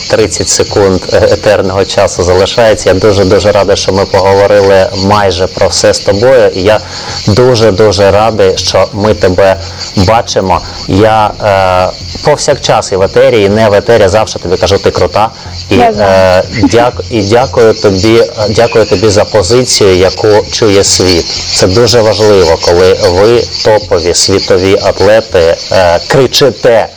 [0.09, 2.89] 30 секунд етерного часу залишається.
[2.89, 6.51] Я дуже дуже радий, що ми поговорили майже про все з тобою.
[6.55, 6.79] І я
[7.27, 9.55] дуже дуже радий, що ми тебе
[9.95, 10.61] бачимо.
[10.87, 15.29] Я е, повсякчас і в етері, і не в етері, завжди тобі кажу, ти крута.
[15.69, 21.25] І, е, дяк, і дякую тобі, дякую тобі за позицію, яку чує світ.
[21.53, 25.99] Це дуже важливо, коли ви топові світові атлети е,
[26.39, 26.87] кричите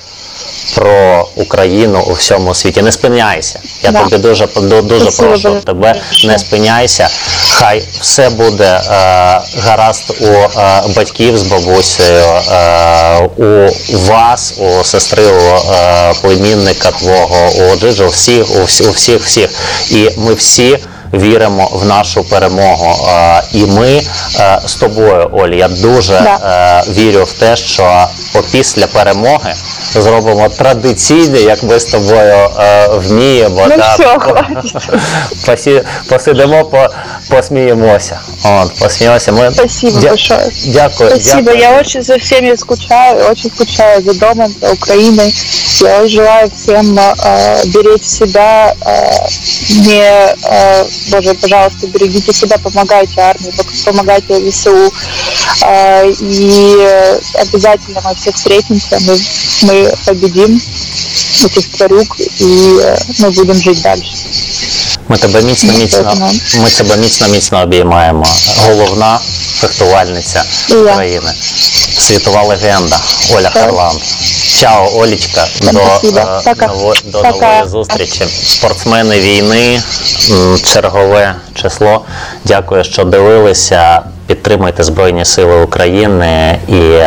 [0.74, 2.82] про Україну у всьому світі.
[2.82, 3.60] Не спиняйся.
[3.82, 4.02] Я да.
[4.04, 5.28] тобі дуже дуже Спасибо.
[5.28, 5.94] прошу тебе,
[6.26, 7.08] не спиняйся.
[7.58, 8.80] Хай все буде е,
[9.58, 10.48] гаразд у е,
[10.96, 13.70] батьків з бабусею, е, у
[14.06, 19.50] вас, у сестри, у е, племінника твого, у Джиджу, всіх, у всіх, всіх.
[19.90, 20.78] І ми всі
[21.13, 22.95] віримо в нашу перемогу.
[23.53, 24.01] І ми
[24.39, 26.83] е, з тобою, Олі, я дуже да.
[26.87, 28.07] Е, вірю в те, що
[28.51, 29.53] після перемоги
[29.93, 33.65] зробимо традиційне, як ми з тобою е, вміємо.
[33.69, 33.95] Ну, да,
[35.55, 36.87] все, посидимо, по,
[37.29, 38.19] посміємося.
[38.45, 39.31] От, посмеемся.
[39.31, 39.51] Мы...
[39.51, 40.09] Спасибо Дя...
[40.09, 40.51] большое.
[40.65, 41.09] Дякую.
[41.09, 41.41] Спасибо.
[41.41, 41.59] Дякую.
[41.59, 45.33] Я очень за всеми скучаю, очень скучаю за домом, за Украиной.
[45.81, 49.27] Я желаю всем э, беречь себя, э,
[49.85, 53.52] не, э, Боже, пожалуйста, берегите себя, помогайте армии,
[53.84, 54.92] помогайте ВСУ.
[55.64, 59.16] Э, и обязательно мы все встретимся, мы,
[59.62, 60.60] мы победим
[61.44, 64.17] этих тварюк, и э, мы будем жить дальше.
[65.08, 66.14] Ми тебе міцно, міцно,
[66.62, 68.24] ми тебе міцно, міцно обіймаємо.
[68.66, 69.18] Головна
[69.60, 71.32] фехтувальниця України,
[71.98, 73.00] світова легенда
[73.36, 73.96] Оля Харлан.
[74.58, 78.24] Чао, Олічка, до, е, ново, до нової зустрічі.
[78.44, 79.82] Спортсмени війни,
[80.64, 82.04] чергове число.
[82.44, 84.02] Дякую, що дивилися.
[84.26, 87.02] Підтримуйте Збройні Сили України і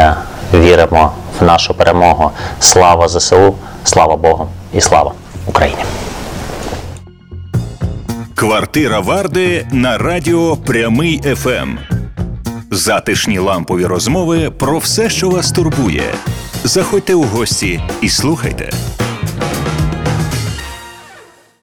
[0.57, 2.31] віримо в нашу перемогу.
[2.59, 5.11] Слава ЗСУ, слава Богу і слава
[5.45, 5.83] Україні.
[8.41, 11.77] Квартира Варди на радіо Прямий ФМ.
[12.71, 16.03] Затишні лампові розмови про все, що вас турбує.
[16.63, 18.71] Заходьте у гості і слухайте.